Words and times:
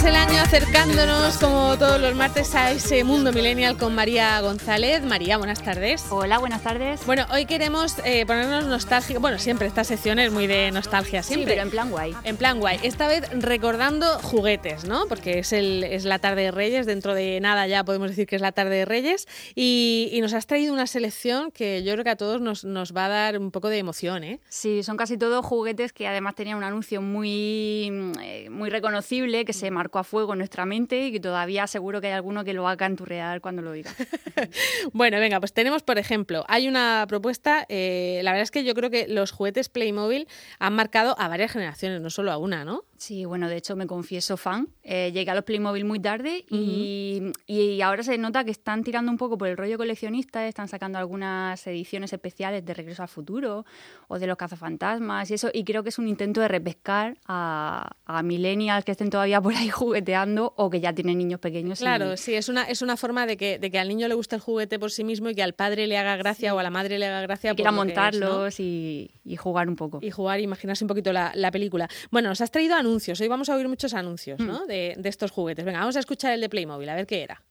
Empezamos 0.00 0.28
el 0.28 0.32
año 0.32 0.42
acercándonos, 0.42 1.36
como 1.36 1.76
todos 1.76 2.00
los 2.00 2.14
martes, 2.14 2.54
a 2.54 2.72
ese 2.72 3.04
mundo 3.04 3.32
millennial 3.32 3.76
con 3.76 3.94
María 3.94 4.40
González. 4.40 5.02
María, 5.02 5.36
buenas 5.36 5.62
tardes. 5.62 6.06
Hola, 6.08 6.38
buenas 6.38 6.62
tardes. 6.62 7.04
Bueno, 7.04 7.26
hoy 7.30 7.44
queremos 7.44 7.96
eh, 8.06 8.24
ponernos 8.24 8.64
nostálgicos. 8.64 9.20
Bueno, 9.20 9.38
siempre 9.38 9.66
esta 9.66 9.84
sección 9.84 10.18
es 10.18 10.32
muy 10.32 10.46
de 10.46 10.70
nostalgia, 10.70 11.22
siempre. 11.22 11.44
Sí, 11.44 11.50
pero 11.50 11.62
en 11.62 11.70
plan 11.70 11.90
guay. 11.90 12.14
En 12.24 12.38
plan 12.38 12.60
guay. 12.60 12.78
Esta 12.82 13.08
vez 13.08 13.28
recordando 13.42 14.06
juguetes, 14.20 14.84
¿no? 14.84 15.06
Porque 15.06 15.40
es, 15.40 15.52
el, 15.52 15.84
es 15.84 16.06
la 16.06 16.18
tarde 16.18 16.44
de 16.44 16.50
Reyes, 16.50 16.86
dentro 16.86 17.14
de 17.14 17.38
nada 17.40 17.66
ya 17.66 17.84
podemos 17.84 18.08
decir 18.08 18.26
que 18.26 18.36
es 18.36 18.42
la 18.42 18.52
tarde 18.52 18.76
de 18.76 18.84
Reyes. 18.86 19.28
Y, 19.54 20.18
nos 20.22 20.32
has 20.34 20.46
traído 20.46 20.72
una 20.72 20.86
selección 20.86 21.50
que 21.50 21.82
yo 21.82 21.92
creo 21.92 22.04
que 22.04 22.10
a 22.10 22.16
todos 22.16 22.40
nos, 22.40 22.64
nos 22.64 22.94
va 22.94 23.06
a 23.06 23.08
dar 23.08 23.38
un 23.38 23.50
poco 23.50 23.68
de 23.68 23.78
emoción, 23.78 24.22
¿eh? 24.24 24.40
Sí, 24.48 24.82
son 24.82 24.96
casi 24.96 25.16
todos 25.16 25.44
juguetes 25.44 25.92
que 25.92 26.06
además 26.06 26.34
tenían 26.34 26.58
un 26.58 26.64
anuncio 26.64 27.00
muy, 27.00 28.12
eh, 28.22 28.48
muy 28.50 28.68
reconocible 28.70 29.44
que 29.44 29.52
se 29.54 29.70
marcó 29.70 29.89
a 29.98 30.04
fuego 30.04 30.32
en 30.32 30.38
nuestra 30.38 30.66
mente 30.66 31.06
y 31.06 31.12
que 31.12 31.20
todavía 31.20 31.66
seguro 31.66 32.00
que 32.00 32.08
hay 32.08 32.12
alguno 32.12 32.44
que 32.44 32.52
lo 32.52 32.62
va 32.62 32.72
a 32.72 32.76
canturrear 32.76 33.40
cuando 33.40 33.62
lo 33.62 33.72
diga. 33.72 33.90
bueno, 34.92 35.18
venga, 35.18 35.40
pues 35.40 35.52
tenemos, 35.52 35.82
por 35.82 35.98
ejemplo, 35.98 36.44
hay 36.48 36.68
una 36.68 37.04
propuesta, 37.08 37.66
eh, 37.68 38.20
la 38.22 38.32
verdad 38.32 38.44
es 38.44 38.50
que 38.50 38.64
yo 38.64 38.74
creo 38.74 38.90
que 38.90 39.08
los 39.08 39.32
juguetes 39.32 39.68
Playmobil 39.68 40.28
han 40.58 40.74
marcado 40.74 41.14
a 41.18 41.28
varias 41.28 41.52
generaciones, 41.52 42.00
no 42.00 42.10
solo 42.10 42.32
a 42.32 42.38
una, 42.38 42.64
¿no? 42.64 42.84
Sí, 43.00 43.24
bueno, 43.24 43.48
de 43.48 43.56
hecho 43.56 43.76
me 43.76 43.86
confieso 43.86 44.36
fan. 44.36 44.68
Eh, 44.82 45.10
llegué 45.14 45.30
a 45.30 45.34
los 45.34 45.44
Playmobil 45.44 45.86
muy 45.86 46.00
tarde 46.00 46.44
y, 46.50 47.32
y, 47.46 47.80
ahora 47.80 48.02
se 48.02 48.18
nota 48.18 48.44
que 48.44 48.50
están 48.50 48.84
tirando 48.84 49.10
un 49.10 49.16
poco 49.16 49.38
por 49.38 49.48
el 49.48 49.56
rollo 49.56 49.78
coleccionista, 49.78 50.46
están 50.46 50.68
sacando 50.68 50.98
algunas 50.98 51.66
ediciones 51.66 52.12
especiales 52.12 52.62
de 52.62 52.74
Regreso 52.74 53.00
al 53.00 53.08
Futuro 53.08 53.64
o 54.08 54.18
de 54.18 54.26
los 54.26 54.36
cazafantasmas 54.36 55.30
y 55.30 55.34
eso, 55.34 55.48
y 55.50 55.64
creo 55.64 55.82
que 55.82 55.88
es 55.88 55.98
un 55.98 56.08
intento 56.08 56.42
de 56.42 56.48
repescar 56.48 57.16
a, 57.24 57.96
a 58.04 58.22
millennials 58.22 58.84
que 58.84 58.92
estén 58.92 59.08
todavía 59.08 59.40
por 59.40 59.54
ahí 59.54 59.70
jugueteando 59.70 60.52
o 60.58 60.68
que 60.68 60.80
ya 60.80 60.92
tienen 60.92 61.16
niños 61.16 61.40
pequeños. 61.40 61.78
Claro, 61.78 62.18
sí, 62.18 62.34
es 62.34 62.50
una, 62.50 62.64
es 62.64 62.82
una 62.82 62.98
forma 62.98 63.24
de 63.24 63.38
que, 63.38 63.58
de 63.58 63.70
que 63.70 63.78
al 63.78 63.88
niño 63.88 64.08
le 64.08 64.14
guste 64.14 64.36
el 64.36 64.42
juguete 64.42 64.78
por 64.78 64.90
sí 64.90 65.04
mismo 65.04 65.30
y 65.30 65.34
que 65.34 65.42
al 65.42 65.54
padre 65.54 65.86
le 65.86 65.96
haga 65.96 66.16
gracia 66.16 66.54
o 66.54 66.58
a 66.58 66.62
la 66.62 66.70
madre 66.70 66.98
le 66.98 67.06
haga 67.06 67.22
gracia. 67.22 67.54
quiera 67.54 67.72
montarlos 67.72 68.60
y, 68.60 69.10
y, 69.30 69.36
jugar 69.36 69.68
un 69.68 69.76
poco. 69.76 69.98
Y 70.02 70.10
jugar, 70.10 70.40
imaginarse 70.40 70.84
un 70.84 70.88
poquito 70.88 71.12
la, 71.12 71.32
la 71.34 71.50
película. 71.50 71.88
Bueno, 72.10 72.28
nos 72.28 72.40
has 72.40 72.50
traído 72.50 72.74
anuncios. 72.74 73.20
Hoy 73.20 73.28
vamos 73.28 73.48
a 73.48 73.54
oír 73.54 73.68
muchos 73.68 73.94
anuncios 73.94 74.40
¿no? 74.40 74.64
Mm. 74.64 74.66
de, 74.66 74.94
de, 74.98 75.08
estos 75.08 75.30
juguetes. 75.30 75.64
Venga, 75.64 75.78
vamos 75.80 75.96
a 75.96 76.00
escuchar 76.00 76.32
el 76.32 76.40
de 76.40 76.48
Playmobil, 76.48 76.88
a 76.88 76.94
ver 76.96 77.06
qué 77.06 77.22
era. 77.22 77.42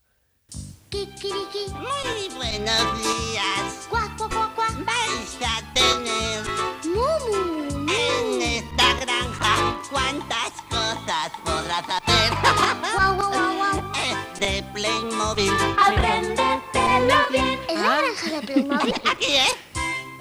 Kikiriki. 0.89 1.72
Muy 1.73 2.35
buenos 2.35 3.03
días. 3.03 3.88
Cuac, 3.89 4.17
cuac, 4.17 4.33
cuac, 4.33 4.55
cuac. 4.55 4.85
Vais 4.85 5.38
a 5.41 5.73
tener. 5.73 6.44
Mumu. 6.85 7.88
En 7.91 8.41
esta 8.41 8.94
granja, 9.00 9.80
¿cuántas 9.89 10.52
cosas 10.69 11.31
podrás 11.45 11.83
hacer? 11.88 12.31
Guau, 12.95 13.16
guau, 13.16 13.31
guau, 13.31 13.55
guau. 13.57 13.91
Es 13.94 14.39
de 14.39 14.63
Playmobil. 14.73 15.53
Apréndetelo 15.77 17.19
bien. 17.31 17.59
¿Es 17.69 17.80
la 17.80 17.97
granja 18.02 18.30
de 18.31 18.47
Playmobil? 18.47 18.94
Aquí, 19.11 19.35
¿eh? 19.35 19.69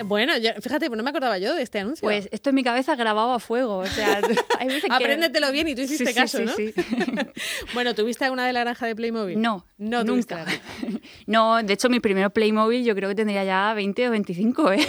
Bueno, 0.04 0.32
fíjate, 0.60 0.88
pues 0.88 0.96
no 0.96 1.02
me 1.02 1.10
acordaba 1.10 1.38
yo 1.38 1.54
de 1.54 1.62
este 1.62 1.80
anuncio. 1.80 2.06
Pues 2.06 2.28
esto 2.32 2.50
en 2.50 2.56
mi 2.56 2.62
cabeza 2.62 2.94
grabado 2.96 3.32
a 3.32 3.38
fuego. 3.38 3.78
O 3.78 3.86
sea, 3.86 4.20
hay 4.58 4.68
veces 4.68 4.84
que... 4.84 4.92
Apréndetelo 4.92 5.50
bien 5.52 5.68
y 5.68 5.74
tú 5.74 5.82
hiciste 5.82 6.14
caso, 6.14 6.40
¿no? 6.40 6.52
Sí, 6.54 6.72
bueno, 7.74 7.94
¿tuviste 7.94 8.24
alguna 8.24 8.46
de 8.46 8.52
la 8.52 8.60
granja 8.60 8.86
de 8.86 8.94
Playmobil? 8.94 9.40
No, 9.40 9.66
no 9.78 10.04
nunca. 10.04 10.44
no, 11.26 11.62
de 11.62 11.72
hecho, 11.72 11.88
mi 11.88 12.00
primer 12.00 12.30
Playmobil 12.30 12.84
yo 12.84 12.94
creo 12.94 13.08
que 13.08 13.14
tendría 13.14 13.44
ya 13.44 13.72
20 13.74 14.08
o 14.08 14.10
25, 14.10 14.72
¿eh? 14.72 14.86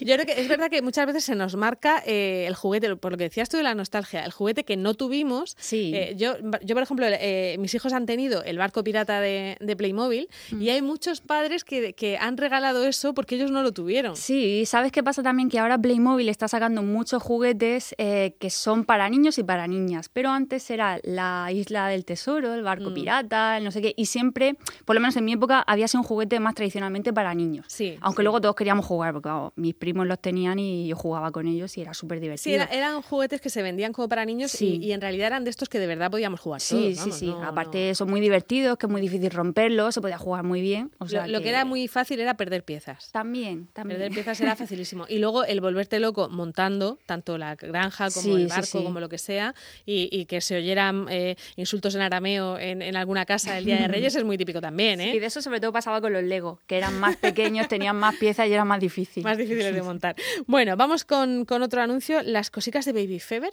Yo 0.00 0.14
creo 0.14 0.26
que 0.26 0.40
es 0.40 0.48
verdad 0.48 0.70
que 0.70 0.82
muchas 0.82 1.06
veces 1.06 1.24
se 1.24 1.34
nos 1.34 1.56
marca 1.56 2.02
eh, 2.06 2.44
el 2.46 2.54
juguete, 2.54 2.96
por 2.96 3.12
lo 3.12 3.18
que 3.18 3.24
decías 3.24 3.48
tú 3.48 3.56
de 3.56 3.62
la 3.62 3.74
nostalgia, 3.74 4.24
el 4.24 4.32
juguete 4.32 4.64
que 4.64 4.76
no 4.76 4.94
tuvimos. 4.94 5.56
Sí. 5.58 5.92
Eh, 5.94 6.14
yo, 6.16 6.36
yo, 6.62 6.74
por 6.74 6.82
ejemplo, 6.82 7.06
eh, 7.08 7.56
mis 7.58 7.74
hijos 7.74 7.92
han 7.92 8.06
tenido 8.06 8.42
el 8.44 8.58
barco 8.58 8.82
pirata 8.82 9.20
de, 9.20 9.56
de 9.60 9.76
Playmobil 9.76 10.28
mm. 10.50 10.62
y 10.62 10.70
hay 10.70 10.82
muchos 10.82 11.20
padres 11.20 11.64
que, 11.64 11.92
que 11.92 12.16
han 12.18 12.36
regalado 12.36 12.84
eso 12.86 13.14
porque 13.14 13.36
ellos 13.36 13.50
no 13.50 13.62
lo 13.62 13.72
tuvieron. 13.72 14.16
Sí, 14.16 14.33
Sí, 14.34 14.66
¿sabes 14.66 14.90
qué 14.90 15.04
pasa 15.04 15.22
también? 15.22 15.48
Que 15.48 15.60
ahora 15.60 15.78
Playmobil 15.78 16.28
está 16.28 16.48
sacando 16.48 16.82
muchos 16.82 17.22
juguetes 17.22 17.94
eh, 17.98 18.34
que 18.40 18.50
son 18.50 18.84
para 18.84 19.08
niños 19.08 19.38
y 19.38 19.44
para 19.44 19.68
niñas, 19.68 20.08
pero 20.08 20.30
antes 20.30 20.68
era 20.72 20.98
la 21.04 21.52
isla 21.52 21.86
del 21.86 22.04
tesoro, 22.04 22.52
el 22.52 22.64
barco 22.64 22.90
mm. 22.90 22.94
pirata, 22.94 23.58
el 23.58 23.62
no 23.62 23.70
sé 23.70 23.80
qué, 23.80 23.94
y 23.96 24.06
siempre, 24.06 24.56
por 24.84 24.96
lo 24.96 25.00
menos 25.00 25.14
en 25.14 25.24
mi 25.24 25.34
época, 25.34 25.60
había 25.60 25.86
sido 25.86 26.00
un 26.00 26.08
juguete 26.08 26.40
más 26.40 26.56
tradicionalmente 26.56 27.12
para 27.12 27.32
niños. 27.32 27.66
Sí. 27.68 27.96
Aunque 28.00 28.24
luego 28.24 28.40
todos 28.40 28.56
queríamos 28.56 28.84
jugar, 28.84 29.12
porque 29.12 29.30
mis 29.54 29.76
primos 29.76 30.04
los 30.08 30.18
tenían 30.18 30.58
y 30.58 30.88
yo 30.88 30.96
jugaba 30.96 31.30
con 31.30 31.46
ellos 31.46 31.78
y 31.78 31.82
era 31.82 31.94
súper 31.94 32.18
divertido. 32.18 32.60
Sí, 32.60 32.76
eran 32.76 33.02
juguetes 33.02 33.40
que 33.40 33.50
se 33.50 33.62
vendían 33.62 33.92
como 33.92 34.08
para 34.08 34.24
niños 34.24 34.60
y, 34.60 34.90
en 34.90 35.00
realidad 35.00 35.28
eran 35.28 35.44
de 35.44 35.50
estos 35.50 35.68
que 35.68 35.78
de 35.78 35.86
verdad 35.86 36.10
podíamos 36.10 36.40
jugar 36.40 36.60
sí, 36.60 36.96
Sí, 36.96 37.12
sí, 37.12 37.32
Aparte 37.44 37.94
son 37.94 38.10
muy 38.10 38.20
divertidos, 38.20 38.78
que 38.78 38.86
es 38.86 38.90
muy 38.90 39.00
difícil 39.00 39.30
romperlos, 39.30 39.94
se 39.94 40.00
podía 40.00 40.18
jugar 40.18 40.42
muy 40.42 40.60
bien. 40.60 40.90
lo, 40.98 41.40
que... 41.40 41.48
era 41.48 41.64
muy 41.64 41.86
fácil 41.86 42.18
era 42.18 42.36
perder 42.36 42.64
piezas. 42.64 43.12
También, 43.12 43.68
también. 43.72 44.00
Perder 44.00 44.12
piezas 44.12 44.23
era 44.26 44.56
facilísimo. 44.56 45.06
Y 45.08 45.18
luego 45.18 45.44
el 45.44 45.60
volverte 45.60 46.00
loco 46.00 46.28
montando 46.28 46.98
tanto 47.06 47.38
la 47.38 47.54
granja 47.56 48.10
como 48.10 48.36
el 48.36 48.46
barco, 48.46 48.82
como 48.82 49.00
lo 49.00 49.08
que 49.08 49.18
sea, 49.18 49.54
y, 49.86 50.24
que 50.26 50.40
se 50.40 50.56
oyeran 50.56 51.06
eh, 51.10 51.36
insultos 51.56 51.94
en 51.94 52.00
arameo 52.00 52.58
en, 52.58 52.96
alguna 52.96 53.26
casa 53.26 53.58
el 53.58 53.64
Día 53.64 53.76
de 53.78 53.88
Reyes 53.88 54.14
es 54.14 54.24
muy 54.24 54.38
típico 54.38 54.60
también, 54.60 55.00
¿eh? 55.00 55.14
Y 55.14 55.18
de 55.18 55.26
eso 55.26 55.42
sobre 55.42 55.60
todo 55.60 55.72
pasaba 55.72 56.00
con 56.00 56.12
los 56.12 56.22
Lego, 56.22 56.60
que 56.66 56.76
eran 56.76 56.98
más 56.98 57.16
pequeños, 57.16 57.68
tenían 57.68 57.96
más 57.96 58.16
piezas 58.16 58.48
y 58.48 58.52
era 58.52 58.64
más 58.64 58.80
difícil. 58.80 59.22
Más 59.22 59.36
difíciles 59.36 59.74
de 59.74 59.82
montar. 59.82 60.16
Bueno, 60.46 60.76
vamos 60.76 61.04
con, 61.04 61.44
con 61.44 61.62
otro 61.62 61.82
anuncio, 61.82 62.22
las 62.22 62.50
cositas 62.50 62.84
de 62.84 62.92
Baby 62.92 63.20
Fever. 63.20 63.52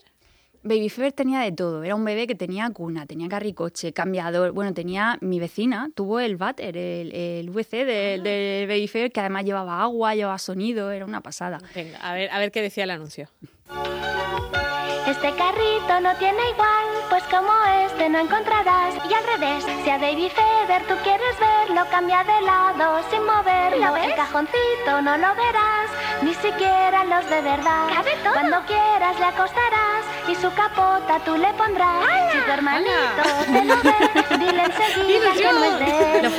Baby 0.64 0.90
Fever 0.90 1.12
tenía 1.12 1.40
de 1.40 1.52
todo. 1.52 1.84
Era 1.84 1.96
un 1.96 2.06
bebé 2.06 2.28
que 2.28 2.36
tenía 2.36 2.70
cuna, 2.70 3.06
tenía 3.06 3.28
carricoche, 3.28 3.94
cambiador. 3.94 4.52
Bueno, 4.52 4.74
tenía 4.74 5.18
mi 5.22 5.40
vecina, 5.40 5.90
tuvo 5.96 6.20
el 6.20 6.38
váter, 6.38 6.78
el, 6.78 7.14
el 7.14 7.50
VC 7.50 7.86
del 7.86 8.24
de 8.24 8.66
Baby 8.68 8.88
Fever, 8.88 9.12
que 9.12 9.20
además 9.20 9.44
llevaba 9.44 9.82
agua, 9.82 10.14
llevaba 10.14 10.38
sonido, 10.38 10.92
era 10.92 11.06
una 11.06 11.22
pasada. 11.22 11.60
Venga, 11.74 11.98
a 11.98 12.14
ver, 12.14 12.30
a 12.30 12.38
ver 12.40 12.52
qué 12.52 12.62
decía 12.62 12.84
el 12.84 12.92
anuncio. 12.92 13.28
Este 15.08 15.34
carrito 15.36 16.00
no 16.00 16.16
tiene 16.20 16.50
igual, 16.52 16.86
pues 17.10 17.24
como 17.24 17.52
este 17.90 18.08
no 18.08 18.20
encontrarás. 18.20 18.96
Y 19.10 19.14
al 19.14 19.26
revés, 19.26 19.66
si 19.84 19.90
a 19.90 19.98
Baby 19.98 20.30
Fever 20.30 20.88
tú 20.88 20.94
quieres 21.04 21.36
verlo, 21.40 21.82
cambia 21.90 22.24
de 22.24 22.40
lado 22.46 23.02
sin 23.10 23.24
moverlo. 23.26 23.98
El 23.98 24.14
cajoncito 24.16 25.02
no 25.02 25.18
lo 25.18 25.36
verás, 25.36 25.90
ni 26.22 26.34
siquiera 26.36 27.04
los 27.06 27.28
de 27.30 27.42
verdad. 27.42 27.88
Cuando 28.32 28.62
quieras 28.68 29.20
le 29.20 29.26
acostarás 29.26 29.91
y 30.28 30.36
su 30.36 30.52
capota 30.54 31.20
tú 31.26 31.36
le 31.38 31.54
pondrás. 31.54 32.06
Si 32.32 32.38
tu 32.40 32.52
hermanito 32.52 32.92
te 33.46 33.66
lo 33.66 33.76
ve, 33.82 34.38
dile 34.38 34.64
enseguida 34.64 35.34
que 35.36 35.44
no 35.44 35.64
es 35.66 35.80
de 35.80 36.30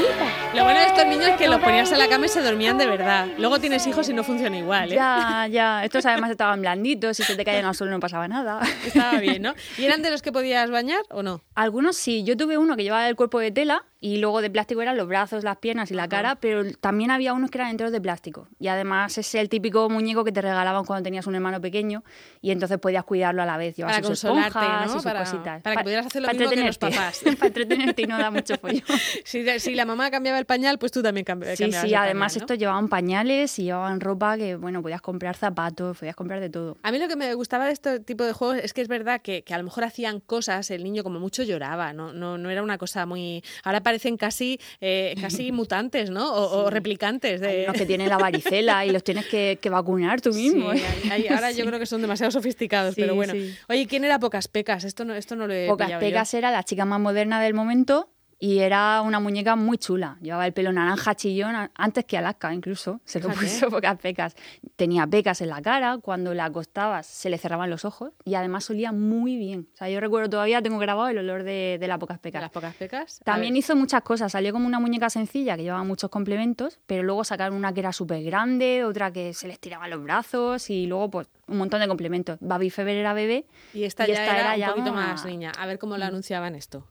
Lo, 0.55 0.65
bueno 0.65 0.81
de 0.81 0.87
estos 0.87 1.07
niños 1.07 1.29
es 1.29 1.37
que 1.37 1.49
los 1.49 1.61
ponías 1.61 1.91
en 1.93 1.99
la 1.99 2.09
cama 2.09 2.27
y 2.27 2.29
se 2.29 2.43
dormían 2.43 2.79
de 2.79 2.87
verdad. 2.87 3.27
Luego 3.39 3.59
tienes 3.59 3.87
hijos 3.87 4.09
y 4.09 4.15
no 4.15 4.25
funciona 4.25 4.57
igual, 4.57 4.93
¿eh? 4.93 4.97
Ya, 4.97 5.47
ya. 5.51 5.85
Estos 5.85 6.07
además 6.07 6.31
estaban 6.31 6.61
blanditos 6.61 7.19
y 7.19 7.23
si 7.23 7.33
se 7.33 7.37
te 7.37 7.45
caían 7.45 7.65
al 7.65 7.75
suelo 7.75 7.93
no 7.93 8.01
pasaba 8.01 8.29
nada. 8.29 8.61
Estaba 8.87 9.19
bien, 9.19 9.43
¿no? 9.43 9.55
¿Y 9.79 9.85
eran 9.85 10.03
de 10.03 10.11
los 10.11 10.23
que 10.23 10.33
podías 10.33 10.71
bañar 10.71 11.03
o 11.11 11.23
no? 11.23 11.43
Algunos 11.55 11.97
sí. 11.97 12.25
Yo 12.25 12.37
tuve 12.37 12.59
uno 12.59 12.77
que 12.77 12.85
llevaba 12.85 13.09
el 13.09 13.17
cuerpo 13.17 13.39
de 13.39 13.51
tela 13.51 13.85
y 14.05 14.17
luego 14.17 14.43
de 14.43 14.51
plástico 14.51 14.83
eran 14.83 14.97
los 14.97 15.07
brazos, 15.07 15.45
las 15.45 15.59
piernas 15.59 15.93
y 15.93 15.95
la 15.95 16.09
cara, 16.09 16.35
pero 16.35 16.65
también 16.81 17.13
había 17.13 17.33
unos 17.33 17.53
que 17.53 17.59
eran 17.59 17.71
enteros 17.71 17.93
de 17.93 18.01
plástico. 18.01 18.49
Y 18.59 18.67
además 18.67 19.17
es 19.17 19.33
el 19.37 19.49
típico 19.49 19.89
muñeco 19.89 20.25
que 20.25 20.33
te 20.33 20.43
regalaban 20.43 20.85
cuando 20.85 21.05
tenías 21.05 21.29
un 21.29 21.37
hermano 21.37 21.61
pequeño 21.61 22.03
y 22.41 22.51
entonces 22.51 22.79
podías 22.79 23.05
cuidarlo 23.05 23.43
a 23.43 23.47
la 23.47 23.57
vez. 23.57 23.77
Para 23.77 24.03
consolarte, 24.03 24.59
¿no? 24.89 25.01
para, 25.03 25.21
cositas. 25.21 25.63
Para, 25.63 25.77
que 25.77 25.83
pudieras 25.85 26.07
hacer 26.07 26.23
lo 26.23 26.29
mismo 26.33 26.51
que 26.51 26.65
los 26.65 26.79
papás. 26.79 27.21
para 27.39 27.47
entretenerte 27.47 28.03
y 28.03 28.07
no 28.07 28.19
da 28.19 28.33
mucho 28.33 28.57
pollo. 28.61 28.83
si, 29.25 29.61
si, 29.61 29.75
la 29.77 29.85
mamá 29.85 30.11
cambiaba 30.11 30.41
el 30.41 30.47
pañal, 30.47 30.81
pues 30.81 30.91
tú 30.91 31.01
también 31.01 31.25
cambiabas 31.25 31.57
Sí, 31.57 31.71
sí, 31.71 31.95
además 31.95 32.37
estos 32.37 32.59
llevaban 32.59 32.89
pañales 32.89 33.57
y 33.61 33.65
llevaban 33.65 34.01
ropa 34.01 34.37
que, 34.37 34.57
bueno, 34.57 34.83
podías 34.83 35.01
comprar 35.01 35.37
zapatos, 35.37 35.97
podías 35.99 36.17
comprar 36.17 36.41
de 36.41 36.51
todo. 36.51 36.77
A 36.83 36.91
mí 36.91 36.99
lo 36.99 37.07
que 37.07 37.15
me 37.15 37.33
gustaba 37.35 37.67
de 37.67 37.73
este 37.73 38.01
tipo 38.01 38.25
de 38.25 38.33
juegos 38.33 38.57
es 38.65 38.73
que 38.73 38.81
es 38.81 38.89
verdad 38.89 39.23
que, 39.23 39.45
que 39.45 39.55
a 39.55 39.59
lo 39.59 39.65
mejor 39.65 39.85
hacían 39.85 40.19
cosas, 40.19 40.73
el 40.73 40.83
niño 40.83 41.05
como 41.05 41.21
mucho 41.21 41.45
lloraba, 41.45 41.93
no, 41.93 42.13
no, 42.13 42.37
no 42.37 42.51
era 42.51 42.65
una 42.65 42.79
cosa 42.79 43.07
muy... 43.07 43.45
Ahora 43.63 43.81
parecen 43.93 44.17
casi 44.17 44.59
eh, 44.81 45.15
casi 45.21 45.53
mutantes, 45.61 46.11
¿no? 46.11 46.33
O, 46.33 46.71
replicantes. 46.71 47.41
De... 47.41 47.67
los 47.67 47.77
que 47.77 47.85
tienen 47.85 48.09
la 48.09 48.17
varicela 48.17 48.87
y 48.87 48.91
los 48.91 49.05
tienes 49.05 49.27
que, 49.27 49.59
vacunar 49.71 50.21
tú 50.21 50.33
mismo. 50.33 50.73
¿eh? 50.73 50.83
ahora 51.31 51.51
yo 51.53 51.65
creo 51.67 51.79
que 51.79 51.87
son 51.87 52.01
demasiado 52.01 52.31
sofisticados, 52.31 52.95
pero 52.95 53.15
bueno. 53.15 53.35
Oye, 53.69 53.87
¿quién 53.87 54.05
era 54.05 54.19
Pocas 54.19 54.49
Pecas? 54.49 54.85
Esto 54.85 55.05
no, 55.05 55.15
esto 55.15 55.37
no 55.37 55.47
lo 55.47 55.55
he 55.55 55.67
Pocas 55.69 55.93
Pecas 56.01 56.35
era 56.35 56.51
la 56.51 56.63
chica 56.63 56.85
más 56.85 57.01
moderna 57.01 57.43
del 57.43 57.55
momento 57.55 58.09
Y 58.45 58.59
era 58.59 59.03
una 59.03 59.21
muñeca 59.21 59.55
muy 59.55 59.79
chula. 59.79 60.17
Llevaba 60.21 60.45
el 60.49 60.53
pelo 60.53 60.73
naranja 60.73 61.15
chillón 61.15 61.55
antes 61.77 62.05
que 62.05 62.19
Alaska, 62.19 62.53
incluso. 62.53 63.01
Se 63.05 63.21
lo 63.21 63.29
puso 63.29 63.71
pocas 63.71 63.97
pecas. 64.01 64.35
Tenía 64.75 65.07
pecas 65.07 65.41
en 65.43 65.49
la 65.51 65.63
cara. 65.63 65.99
Cuando 65.99 66.35
la 66.35 66.47
acostabas 66.47 67.07
se 67.07 67.31
le 67.31 67.39
cerraban 67.39 67.71
los 67.71 67.85
ojos. 67.85 68.11
Y 68.25 68.35
además 68.35 68.69
olía 68.69 68.91
muy 68.91 69.37
bien. 69.37 69.69
O 69.73 69.77
sea, 69.77 69.89
yo 69.89 70.01
recuerdo 70.01 70.29
todavía, 70.29 70.61
tengo 70.61 70.79
grabado 70.81 71.09
el 71.09 71.19
olor 71.19 71.45
de, 71.45 71.77
de 71.79 71.87
la 71.87 72.01
pocas 72.01 72.17
De 72.17 72.23
pecas. 72.23 72.43
las 72.43 72.51
pocas 72.51 72.75
pecas. 72.75 73.21
A 73.21 73.25
También 73.27 73.53
ver, 73.53 73.61
hizo 73.61 73.77
muchas 73.77 74.03
cosas. 74.03 74.33
Salió 74.33 74.53
como 74.53 74.67
una 74.67 74.81
muñeca 74.81 75.09
sencilla 75.09 75.57
que 75.57 75.63
llevaba 75.63 75.85
muchos 75.85 76.11
complementos, 76.11 76.81
pero 76.87 77.05
luego 77.05 77.23
sacaron 77.23 77.57
una 77.57 77.73
que 77.73 77.79
era 77.79 77.93
súper 77.93 78.25
grande, 78.25 78.83
otra 78.85 79.13
que 79.13 79.35
se 79.35 79.47
les 79.47 79.61
tiraba 79.61 79.87
los 79.87 80.03
brazos 80.03 80.69
y 80.69 80.87
luego 80.89 81.11
pues 81.13 81.29
un 81.47 81.59
montón 81.59 81.79
de 81.79 81.87
complementos. 81.87 82.39
Baby 82.41 82.71
Fever 82.71 82.97
era 82.97 83.13
bebé. 83.15 83.47
Y 83.73 83.85
esta 83.85 84.03
y 84.05 84.09
ya 84.15 84.15
esta 84.25 84.37
era, 84.37 84.41
era 84.41 84.55
un 84.55 84.59
ya 84.59 84.69
poquito 84.71 84.91
una- 84.91 85.07
más 85.13 85.25
niña. 85.27 85.53
A 85.57 85.67
ver 85.67 85.79
cómo 85.79 85.97
lo 85.97 86.05
anunciaban 86.05 86.57
esto. 86.57 86.85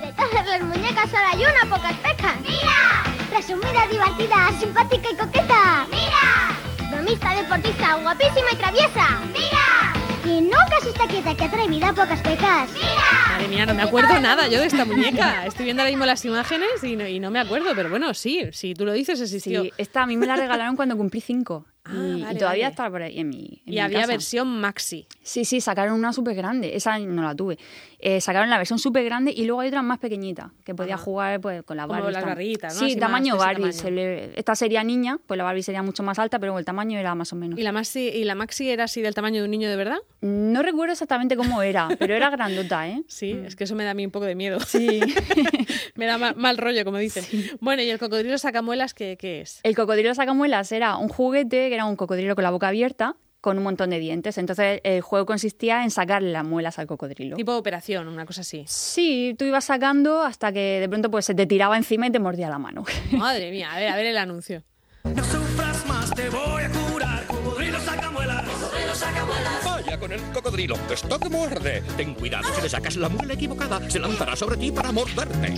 De 0.00 0.12
todas 0.12 0.46
las 0.46 0.62
muñecas 0.62 1.10
solo 1.10 1.22
hay 1.32 1.42
una 1.42 1.76
pocas 1.76 1.94
pecas. 1.96 2.36
¡Mira! 2.42 3.04
Presumida, 3.30 3.86
divertida, 3.90 4.50
simpática 4.58 5.08
y 5.12 5.16
coqueta. 5.16 5.86
¡Mira! 5.90 6.90
Bromista, 6.90 7.34
deportista, 7.34 7.94
guapísima 7.96 8.52
y 8.52 8.56
traviesa. 8.56 9.20
¡Mira! 9.32 9.94
Y 10.24 10.40
nunca 10.42 10.80
se 10.82 10.90
está 10.90 11.06
quieta, 11.06 11.34
que 11.34 11.44
atrevida, 11.44 11.92
pocas 11.92 12.20
pecas. 12.20 12.70
¡Mira! 12.72 13.32
Madre 13.32 13.48
mía, 13.48 13.66
no 13.66 13.74
me 13.74 13.82
acuerdo 13.82 14.20
nada 14.20 14.46
yo 14.48 14.60
de 14.60 14.66
esta 14.66 14.84
muñeca. 14.84 15.46
Estoy 15.46 15.64
viendo 15.64 15.82
ahora 15.82 15.90
mismo 15.90 16.06
las 16.06 16.24
imágenes 16.24 16.82
y 16.82 16.96
no, 16.96 17.06
y 17.06 17.18
no 17.20 17.30
me 17.30 17.40
acuerdo, 17.40 17.72
pero 17.74 17.88
bueno, 17.90 18.12
sí, 18.14 18.48
si 18.52 18.74
tú 18.74 18.84
lo 18.84 18.92
dices, 18.92 19.20
existió. 19.20 19.62
Sí, 19.62 19.72
esta 19.78 20.02
a 20.02 20.06
mí 20.06 20.16
me 20.16 20.26
la 20.26 20.36
regalaron 20.36 20.76
cuando 20.76 20.96
cumplí 20.96 21.20
cinco. 21.20 21.66
Ah, 21.90 22.32
y, 22.32 22.36
todavía 22.38 22.64
vale. 22.64 22.66
está 22.66 22.90
por 22.90 23.02
ahí 23.02 23.18
en 23.20 23.28
mi. 23.30 23.38
en 23.38 23.60
y 23.66 23.70
mi 23.72 23.78
había 23.80 24.00
casa. 24.00 24.12
versión 24.12 24.60
maxi. 24.60 25.06
Sí, 25.22 25.44
sí, 25.44 25.60
sacaron 25.60 25.94
una 25.94 26.12
súper 26.12 26.34
grande. 26.34 26.76
Esa 26.76 26.98
no 26.98 27.22
la 27.22 27.34
tuve. 27.34 27.58
Eh, 28.00 28.20
sacaron 28.20 28.48
la 28.50 28.58
versión 28.58 28.78
súper 28.78 29.04
grande 29.04 29.32
y 29.36 29.44
luego 29.44 29.60
hay 29.62 29.68
otra 29.68 29.82
más 29.82 29.98
pequeñita 29.98 30.52
que 30.64 30.72
podía 30.74 30.96
jugar 30.96 31.40
pues, 31.40 31.64
con 31.64 31.76
la 31.76 31.84
Como 31.88 31.98
Barbie. 32.00 32.12
las 32.12 32.24
barriguitas, 32.24 32.74
¿no? 32.74 32.78
Sí, 32.80 32.86
Así 32.92 32.96
tamaño 32.96 33.36
Barbie. 33.36 33.62
tamaño. 33.62 33.72
se 33.72 33.90
le- 33.90 34.38
Esta 34.38 34.54
sería 34.54 34.84
niña, 34.84 35.18
pues 35.26 35.36
la 35.38 35.42
Barbie 35.44 35.62
sería 35.64 35.82
mucho 35.82 36.02
más 36.04 36.18
alta, 36.20 36.38
pero 36.38 36.56
el 36.58 36.64
tamaño 36.64 36.98
era 36.98 37.14
más 37.16 37.32
o 37.32 37.36
menos. 37.36 37.58
¿Y 37.58 37.62
la, 37.62 37.72
maxi, 37.72 38.00
¿Y 38.08 38.22
la 38.24 38.36
maxi 38.36 38.68
era 38.70 38.84
así 38.84 39.02
del 39.02 39.14
tamaño 39.14 39.40
de 39.40 39.46
un 39.46 39.50
niño 39.50 39.68
de 39.68 39.74
verdad? 39.76 39.98
No 40.20 40.62
recuerdo 40.62 40.92
exactamente 40.92 41.36
cómo 41.36 41.60
era, 41.62 41.88
pero 41.98 42.14
era 42.14 42.30
grandota, 42.30 42.86
¿eh? 42.88 43.02
Sí, 43.08 43.32
es 43.44 43.56
que 43.56 43.64
eso 43.64 43.74
me 43.74 43.82
da 43.84 43.90
a 43.90 43.94
mí 43.94 44.04
un 44.04 44.12
poco 44.12 44.26
de 44.26 44.34
miedo. 44.36 44.60
Sí. 44.60 45.00
me 45.96 46.06
da 46.06 46.18
ma- 46.18 46.34
mal, 46.34 46.56
rollo, 46.58 46.84
como 46.84 46.98
dicen. 46.98 47.24
Bueno, 47.60 47.82
¿y 47.82 47.90
el 47.90 47.98
cocodrilo 47.98 48.38
sacamuelas 48.38 48.94
qué, 48.94 49.16
qué 49.18 49.40
es? 49.40 49.58
El 49.64 49.74
cocodrilo 49.74 50.14
sacamuelas 50.14 50.70
era 50.72 50.96
un 50.98 51.08
juguete 51.08 51.68
que 51.68 51.76
era 51.78 51.86
un 51.86 51.96
cocodrilo 51.96 52.34
con 52.34 52.42
la 52.42 52.50
boca 52.50 52.68
abierta 52.68 53.16
con 53.40 53.56
un 53.56 53.62
montón 53.62 53.90
de 53.90 54.00
dientes. 54.00 54.36
Entonces 54.36 54.80
el 54.82 55.00
juego 55.00 55.24
consistía 55.24 55.84
en 55.84 55.90
sacarle 55.90 56.32
las 56.32 56.44
muelas 56.44 56.78
al 56.78 56.86
cocodrilo. 56.86 57.36
Tipo 57.36 57.52
de 57.52 57.58
operación, 57.58 58.08
una 58.08 58.26
cosa 58.26 58.40
así. 58.40 58.64
Sí, 58.66 59.34
tú 59.38 59.44
ibas 59.44 59.64
sacando 59.64 60.22
hasta 60.22 60.52
que 60.52 60.80
de 60.80 60.88
pronto 60.88 61.10
pues 61.10 61.24
se 61.24 61.34
te 61.34 61.46
tiraba 61.46 61.76
encima 61.76 62.08
y 62.08 62.10
te 62.10 62.18
mordía 62.18 62.48
la 62.48 62.58
mano. 62.58 62.84
Madre 63.12 63.50
mía, 63.50 63.72
a 63.72 63.78
ver, 63.78 63.88
a 63.88 63.96
ver 63.96 64.06
el 64.06 64.18
anuncio. 64.18 64.64
No 65.04 65.24
sufras 65.24 65.86
más, 65.86 66.10
te 66.10 66.28
voy 66.28 66.62
a 66.62 66.70
curar. 66.70 67.37
Sacamuelas. 68.98 69.64
Vaya 69.64 69.98
con 69.98 70.12
el 70.12 70.20
cocodrilo, 70.32 70.76
esto 70.92 71.18
te 71.18 71.28
muerde. 71.28 71.82
Ten 71.96 72.14
cuidado, 72.14 72.48
si 72.54 72.62
le 72.62 72.68
sacas 72.68 72.96
la 72.96 73.08
muela 73.08 73.34
equivocada, 73.34 73.88
se 73.88 73.98
lanzará 73.98 74.34
sobre 74.36 74.56
ti 74.56 74.70
para 74.72 74.90
morderte. 74.92 75.54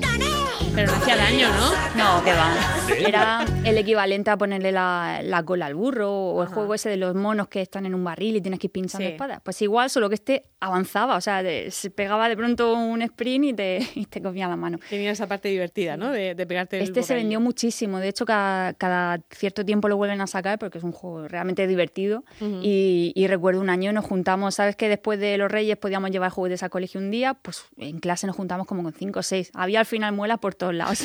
Pero 0.75 0.93
no 0.93 0.99
hacía 0.99 1.17
daño, 1.17 1.49
¿no? 1.49 1.71
No, 2.19 2.25
que 2.25 2.33
va. 2.33 2.55
Era 2.97 3.45
el 3.65 3.77
equivalente 3.79 4.31
a 4.31 4.37
ponerle 4.37 4.71
la, 4.73 5.21
la 5.25 5.43
cola 5.43 5.67
al 5.67 5.75
burro 5.75 6.11
o 6.13 6.43
el 6.43 6.49
juego 6.49 6.75
ese 6.75 6.91
de 6.91 6.97
los 6.97 7.15
monos 7.15 7.49
que 7.49 7.61
están 7.63 7.87
en 7.87 7.95
un 7.95 8.05
barril 8.05 8.37
y 8.37 8.41
tienes 8.41 8.61
que 8.61 8.67
ir 8.69 8.73
pinchando 8.73 9.07
Sí. 9.07 9.13
espadas. 9.13 9.41
Pues 9.43 9.61
igual, 9.63 9.89
solo 9.91 10.09
que 10.09 10.15
este 10.17 10.45
avanzaba, 10.61 11.17
o 11.17 11.21
sea, 11.21 11.43
de- 11.43 11.71
se 11.71 11.91
pegaba 11.91 12.29
de 12.29 12.37
pronto 12.37 12.75
un 12.75 13.01
sprint 13.03 13.45
y 13.47 13.53
te, 13.55 13.81
y 13.95 14.05
te 14.07 14.21
comía 14.23 14.47
la 14.49 14.57
mano. 14.57 14.79
Tenía 14.91 15.11
esa 15.11 15.27
parte 15.27 15.49
divertida, 15.49 15.97
¿no? 15.97 16.11
De, 16.11 16.35
de 16.35 16.47
pegarte 16.47 16.77
el 16.77 16.83
Este 16.85 17.03
se 17.03 17.15
vendió 17.15 17.41
muchísimo. 17.41 17.99
De 17.99 18.09
hecho, 18.09 18.25
cada, 18.27 18.75
cada 18.75 19.19
cierto 19.31 19.65
tiempo 19.65 19.89
lo 19.89 19.97
vuelven 19.97 20.21
a 20.21 20.27
sacar 20.27 20.59
porque 20.59 20.79
es 20.79 20.85
un 20.85 20.93
juego 20.93 21.27
realmente 21.27 21.67
divertido. 21.67 22.23
y, 22.41 23.13
y 23.15 23.27
recuerdo 23.31 23.61
un 23.61 23.71
año 23.71 23.93
nos 23.93 24.05
juntamos, 24.05 24.55
¿sabes 24.55 24.77
que 24.77 24.89
después 24.89 25.19
de 25.19 25.39
los 25.39 25.51
Reyes 25.51 25.77
podíamos 25.77 26.11
llevar 26.11 26.31
juguetes 26.31 26.63
al 26.63 26.71
colegio 26.71 27.01
un 27.01 27.11
día? 27.11 27.35
Pues 27.35 27.65
en 27.77 27.99
clase 28.01 28.27
nos 28.27 28.37
juntamos 28.37 28.67
como 28.67 28.83
con 28.83 28.93
cinco 28.93 29.21
o 29.21 29.23
seis. 29.23 29.51
Había 29.55 29.81
al 29.81 29.87
final 29.87 30.13
muelas 30.13 30.39
por 30.39 30.55
todos 30.55 30.75
lados. 30.75 31.03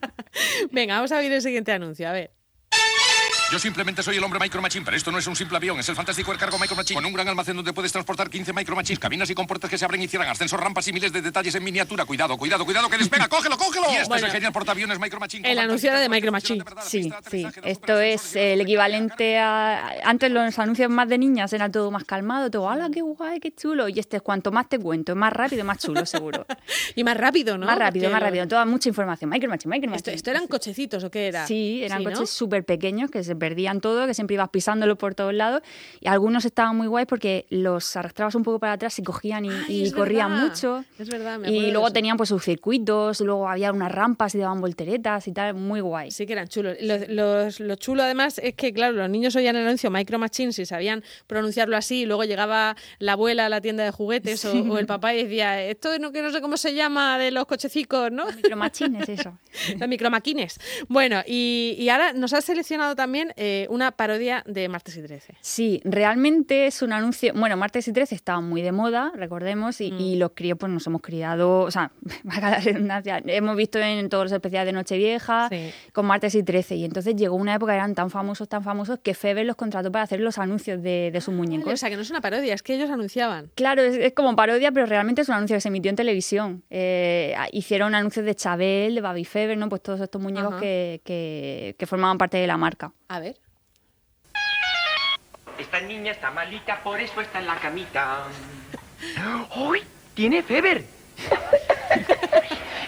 Venga, 0.70 0.94
vamos 0.96 1.12
a 1.12 1.18
ver 1.18 1.30
el 1.32 1.42
siguiente 1.42 1.72
anuncio, 1.72 2.08
a 2.08 2.12
ver. 2.12 2.39
Yo 3.50 3.58
simplemente 3.58 4.00
soy 4.04 4.16
el 4.16 4.22
hombre 4.22 4.38
Micro 4.38 4.62
Machine, 4.62 4.84
pero 4.84 4.96
esto 4.96 5.10
no 5.10 5.18
es 5.18 5.26
un 5.26 5.34
simple 5.34 5.56
avión, 5.56 5.76
es 5.80 5.88
el 5.88 5.96
fantástico 5.96 6.32
cargo 6.38 6.56
Micro 6.56 6.76
Machine. 6.76 6.94
Con 6.94 7.04
un 7.06 7.12
gran 7.12 7.26
almacén 7.26 7.56
donde 7.56 7.72
puedes 7.72 7.90
transportar 7.90 8.30
15 8.30 8.52
Micro 8.52 8.76
Machines, 8.76 9.00
cabinas 9.00 9.28
y 9.28 9.34
compuertas 9.34 9.68
que 9.68 9.76
se 9.76 9.84
abren 9.84 10.00
y 10.02 10.06
cierran, 10.06 10.28
ascensor, 10.28 10.60
rampas 10.60 10.86
y 10.86 10.92
miles 10.92 11.12
de 11.12 11.20
detalles 11.20 11.52
en 11.56 11.64
miniatura. 11.64 12.04
Cuidado, 12.04 12.38
cuidado, 12.38 12.64
cuidado, 12.64 12.88
que 12.88 12.96
despega, 12.98 13.26
cógelo, 13.28 13.56
cógelo. 13.58 13.86
Y 13.90 13.96
este 13.96 14.08
Bueno. 14.08 14.18
es 14.18 14.22
el 14.24 14.30
genial 14.30 14.52
portaaviones 14.52 15.00
Micro 15.00 15.18
Machine. 15.18 15.50
El 15.50 15.58
anuncio 15.58 15.90
era 15.90 15.98
de 15.98 16.08
Micro 16.08 16.30
Machine. 16.30 16.58
de 16.60 16.64
verdad, 16.64 16.82
Sí, 16.86 17.12
sí. 17.28 17.44
Esto 17.64 17.98
es 18.00 18.36
el 18.36 18.60
equivalente 18.60 19.38
a... 19.40 19.94
Antes 20.04 20.30
los 20.30 20.56
anuncios 20.60 20.88
más 20.88 21.08
de 21.08 21.18
niñas 21.18 21.52
era 21.52 21.68
todo 21.68 21.90
más 21.90 22.04
calmado, 22.04 22.52
todo, 22.52 22.70
¡hala, 22.70 22.88
qué 22.92 23.00
guay, 23.02 23.40
qué 23.40 23.50
chulo! 23.52 23.88
Y 23.88 23.98
este, 23.98 24.20
cuanto 24.20 24.52
más 24.52 24.68
te 24.68 24.78
cuento, 24.78 25.16
más 25.16 25.32
rápido, 25.32 25.64
más 25.64 25.78
chulo, 25.78 26.06
seguro. 26.06 26.46
Y 26.94 27.02
más 27.04 27.16
rápido, 27.16 27.58
¿no? 27.58 27.66
más 27.66 27.78
rápido, 27.78 28.04
Porque 28.04 28.12
más 28.12 28.22
rápido. 28.22 28.46
Toda 28.48 28.64
mucha 28.64 28.88
información. 28.88 29.28
Micro 29.30 29.48
Machine, 29.50 29.74
Micro 29.74 29.90
Machine. 29.90 30.14
esto 30.14 30.30
eran 30.30 30.46
cochecitos 30.46 31.02
o 31.02 31.10
qué 31.10 31.28
era? 31.28 31.46
Sí, 31.46 31.82
eran 31.82 32.02
¿no? 32.04 32.10
coches 32.10 32.30
súper 32.30 32.64
pequeños 32.64 33.10
que 33.10 33.24
se 33.24 33.34
perdían 33.40 33.80
todo, 33.80 34.06
que 34.06 34.14
siempre 34.14 34.34
ibas 34.34 34.50
pisándolo 34.50 34.96
por 34.96 35.16
todos 35.16 35.34
lados. 35.34 35.62
Y 36.00 36.06
algunos 36.06 36.44
estaban 36.44 36.76
muy 36.76 36.86
guays 36.86 37.08
porque 37.08 37.46
los 37.50 37.96
arrastrabas 37.96 38.36
un 38.36 38.44
poco 38.44 38.60
para 38.60 38.74
atrás 38.74 38.96
y 39.00 39.02
cogían 39.02 39.46
y, 39.46 39.50
Ay, 39.50 39.64
y 39.68 39.82
es 39.86 39.92
corrían 39.92 40.30
verdad, 40.30 40.46
mucho. 40.46 40.84
es 40.98 41.08
verdad, 41.08 41.38
me 41.40 41.50
Y 41.50 41.72
luego 41.72 41.90
tenían 41.90 42.16
pues 42.16 42.28
sus 42.28 42.44
circuitos, 42.44 43.20
luego 43.20 43.48
había 43.48 43.72
unas 43.72 43.90
rampas 43.90 44.34
y 44.36 44.38
daban 44.38 44.60
volteretas 44.60 45.26
y 45.26 45.32
tal, 45.32 45.54
muy 45.54 45.80
guay. 45.80 46.10
Sí 46.12 46.26
que 46.26 46.34
eran 46.34 46.46
chulos. 46.46 46.76
Lo, 46.80 46.98
los- 47.08 47.58
lo 47.58 47.74
chulo 47.76 48.02
además 48.02 48.38
es 48.38 48.54
que, 48.54 48.72
claro, 48.72 48.92
los 48.94 49.10
niños 49.10 49.34
oían 49.34 49.56
el 49.56 49.66
anuncio 49.66 49.90
Micro 49.90 50.18
Machines 50.18 50.58
y 50.58 50.66
sabían 50.66 51.02
pronunciarlo 51.26 51.76
así 51.76 52.02
y 52.02 52.06
luego 52.06 52.24
llegaba 52.24 52.76
la 52.98 53.12
abuela 53.12 53.46
a 53.46 53.48
la 53.48 53.60
tienda 53.60 53.82
de 53.84 53.90
juguetes 53.90 54.44
o, 54.44 54.52
o 54.52 54.78
el 54.78 54.86
papá 54.86 55.14
y 55.14 55.22
decía, 55.24 55.62
esto 55.64 55.98
no, 55.98 56.12
que 56.12 56.20
no 56.22 56.30
sé 56.30 56.40
cómo 56.40 56.56
se 56.58 56.74
llama 56.74 57.18
de 57.18 57.30
los 57.30 57.46
cochecicos, 57.46 58.12
¿no? 58.12 58.26
Micro 58.36 58.56
Machine 58.56 59.00
es 59.00 59.08
eso. 59.08 59.38
Los 59.78 59.88
micromaquines. 59.88 60.58
Bueno, 60.88 61.22
y, 61.26 61.74
y 61.78 61.88
ahora 61.88 62.12
nos 62.12 62.32
has 62.32 62.44
seleccionado 62.44 62.94
también 62.96 63.29
eh, 63.36 63.66
una 63.70 63.92
parodia 63.92 64.42
de 64.46 64.68
Martes 64.68 64.96
y 64.96 65.02
13. 65.02 65.34
Sí, 65.40 65.80
realmente 65.84 66.66
es 66.66 66.82
un 66.82 66.92
anuncio. 66.92 67.32
Bueno, 67.34 67.56
martes 67.56 67.86
y 67.88 67.92
13 67.92 68.14
estaban 68.14 68.48
muy 68.48 68.62
de 68.62 68.72
moda, 68.72 69.12
recordemos, 69.14 69.80
y, 69.80 69.90
Mm. 69.92 70.00
y 70.00 70.16
los 70.16 70.30
críos 70.34 70.58
pues 70.58 70.70
nos 70.72 70.86
hemos 70.86 71.00
criado, 71.00 71.60
o 71.60 71.70
sea, 71.70 71.92
valga 72.24 72.50
la 72.50 72.60
redundancia, 72.60 73.22
hemos 73.26 73.56
visto 73.56 73.78
en 73.78 74.08
todos 74.08 74.24
los 74.24 74.32
especiales 74.32 74.66
de 74.66 74.72
Nochevieja 74.72 75.48
Sí. 75.50 75.70
con 75.92 76.06
martes 76.06 76.34
y 76.34 76.42
13, 76.42 76.76
y 76.76 76.84
entonces 76.84 77.16
llegó 77.16 77.36
una 77.36 77.54
época 77.54 77.72
que 77.72 77.76
eran 77.76 77.94
tan 77.94 78.10
famosos, 78.10 78.48
tan 78.48 78.62
famosos, 78.62 78.98
que 79.02 79.14
Feber 79.14 79.46
los 79.46 79.56
contrató 79.56 79.90
para 79.92 80.04
hacer 80.04 80.20
los 80.20 80.38
anuncios 80.38 80.82
de, 80.82 81.10
de 81.12 81.20
sus 81.20 81.34
muñecos. 81.34 81.72
O 81.72 81.76
sea, 81.76 81.90
que 81.90 81.96
no 81.96 82.02
es 82.02 82.10
una 82.10 82.20
parodia, 82.20 82.54
es 82.54 82.62
que 82.62 82.74
ellos 82.74 82.90
anunciaban. 82.90 83.50
Claro, 83.54 83.82
es, 83.82 83.96
es 83.96 84.12
como 84.12 84.34
parodia, 84.36 84.72
pero 84.72 84.86
realmente 84.86 85.22
es 85.22 85.28
un 85.28 85.34
anuncio 85.34 85.56
que 85.56 85.60
se 85.60 85.68
emitió 85.68 85.90
en 85.90 85.96
televisión. 85.96 86.62
Eh, 86.70 87.34
hicieron 87.52 87.94
anuncios 87.94 88.24
de 88.24 88.34
Chabel, 88.34 88.94
de 88.94 89.00
Baby 89.00 89.24
Feber, 89.24 89.56
¿no? 89.58 89.68
Pues 89.68 89.82
todos 89.82 90.00
estos 90.00 90.20
muñecos 90.20 90.54
que- 90.56 91.00
que 91.78 91.86
formaban 91.86 92.18
parte 92.18 92.36
de 92.38 92.46
la 92.46 92.56
marca. 92.56 92.92
A 93.10 93.18
ver. 93.18 93.36
Esta 95.58 95.80
niña 95.80 96.12
está 96.12 96.30
malita, 96.30 96.80
por 96.84 97.00
eso 97.00 97.20
está 97.20 97.40
en 97.40 97.48
la 97.48 97.56
camita. 97.56 98.22
¡Uy! 99.56 99.82
¡Tiene 100.14 100.42
fever! 100.42 100.84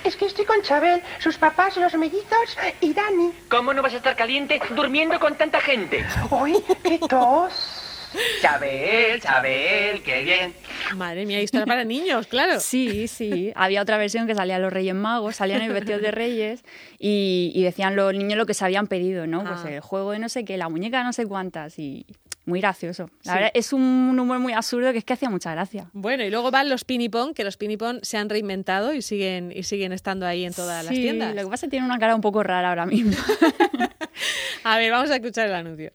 Es 0.05 0.17
que 0.17 0.27
estoy 0.27 0.45
con 0.45 0.61
Chabel, 0.63 1.01
sus 1.21 1.39
papás, 1.39 1.77
los 1.77 1.95
mellizos 1.95 2.59
y 2.81 2.93
Dani. 2.93 3.33
¿Cómo 3.49 3.73
no 3.73 3.83
vas 3.83 3.95
a 3.95 3.99
estar 3.99 4.17
caliente 4.17 4.61
durmiendo 4.71 5.19
con 5.21 5.37
tanta 5.37 5.61
gente? 5.61 6.05
¡Uy, 6.29 6.63
qué 6.83 6.99
tos! 6.99 8.11
Chabel, 8.43 9.21
Chabel, 9.21 10.03
qué 10.03 10.23
bien. 10.23 10.55
Madre 10.97 11.27
mía, 11.27 11.41
historia 11.41 11.67
para 11.67 11.85
niños, 11.85 12.27
claro. 12.27 12.61
Sí, 12.61 13.09
sí. 13.09 13.53
Había 13.55 13.83
otra 13.83 13.97
versión 13.99 14.27
que 14.27 14.35
salían 14.35 14.63
los 14.63 14.73
Reyes 14.73 14.95
Magos, 14.95 15.37
salían 15.37 15.63
en 15.63 15.73
vestidos 15.73 16.03
de 16.03 16.11
Reyes 16.11 16.63
y, 16.99 17.53
y 17.55 17.63
decían 17.63 17.97
los 17.97 18.13
niños 18.15 18.37
lo 18.39 18.47
que 18.47 18.55
se 18.55 18.65
habían 18.65 18.87
pedido, 18.87 19.27
¿no? 19.27 19.43
Pues 19.45 19.61
Ah. 19.65 19.71
el 19.71 19.81
juego 19.81 20.13
de 20.13 20.19
no 20.19 20.29
sé 20.29 20.45
qué, 20.45 20.57
la 20.57 20.69
muñeca 20.69 20.99
de 20.99 21.05
no 21.05 21.13
sé 21.13 21.27
cuántas 21.27 21.79
y 21.79 22.07
muy 22.45 22.61
gracioso. 22.61 23.09
La 23.23 23.33
Sí. 23.33 23.39
verdad, 23.39 23.51
es 23.55 23.73
un 23.73 24.19
humor 24.19 24.39
muy 24.41 24.53
absurdo 24.53 24.91
que 24.93 24.99
es 24.99 25.05
que 25.05 25.13
hacía 25.13 25.31
mucha 25.31 25.53
gracia. 25.53 25.87
Bueno, 25.93 26.25
y 26.25 26.31
luego 26.31 26.51
van 26.51 26.69
los 26.69 26.85
pinipón, 26.85 27.35
que 27.35 27.45
los 27.45 27.57
pinipón 27.57 28.01
se 28.03 28.17
han 28.19 28.29
reinventado 28.29 28.93
y 28.93 29.01
siguen, 29.03 29.53
y 29.55 29.63
siguen 29.63 29.93
estando 29.93 30.27
ahí 30.27 30.45
en 30.45 30.53
todas 30.53 30.85
las 30.85 30.93
Sí, 30.95 31.03
tiendas. 31.03 31.35
Lo 31.37 31.43
que 31.43 31.49
pasa 31.49 31.67
es 31.67 31.69
que 31.69 31.71
tiene 31.71 31.87
una 31.87 31.99
cara 31.99 32.15
un 32.17 32.21
poco 32.21 32.43
rara 32.43 32.69
ahora 32.71 32.87
mismo. 32.87 33.13
A 34.65 34.79
ver, 34.79 34.91
vamos 34.91 35.11
a 35.11 35.17
escuchar 35.17 35.47
el 35.49 35.55
anuncio. 35.55 35.93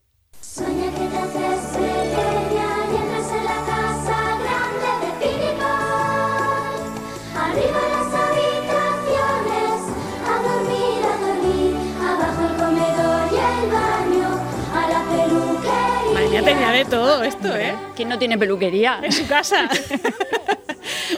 De 16.78 16.86
todo 16.86 17.24
esto, 17.24 17.56
¿eh? 17.56 17.74
¿Quién 17.96 18.08
no 18.10 18.20
tiene 18.20 18.38
peluquería? 18.38 19.00
En 19.02 19.12
su 19.12 19.26
casa. 19.28 19.68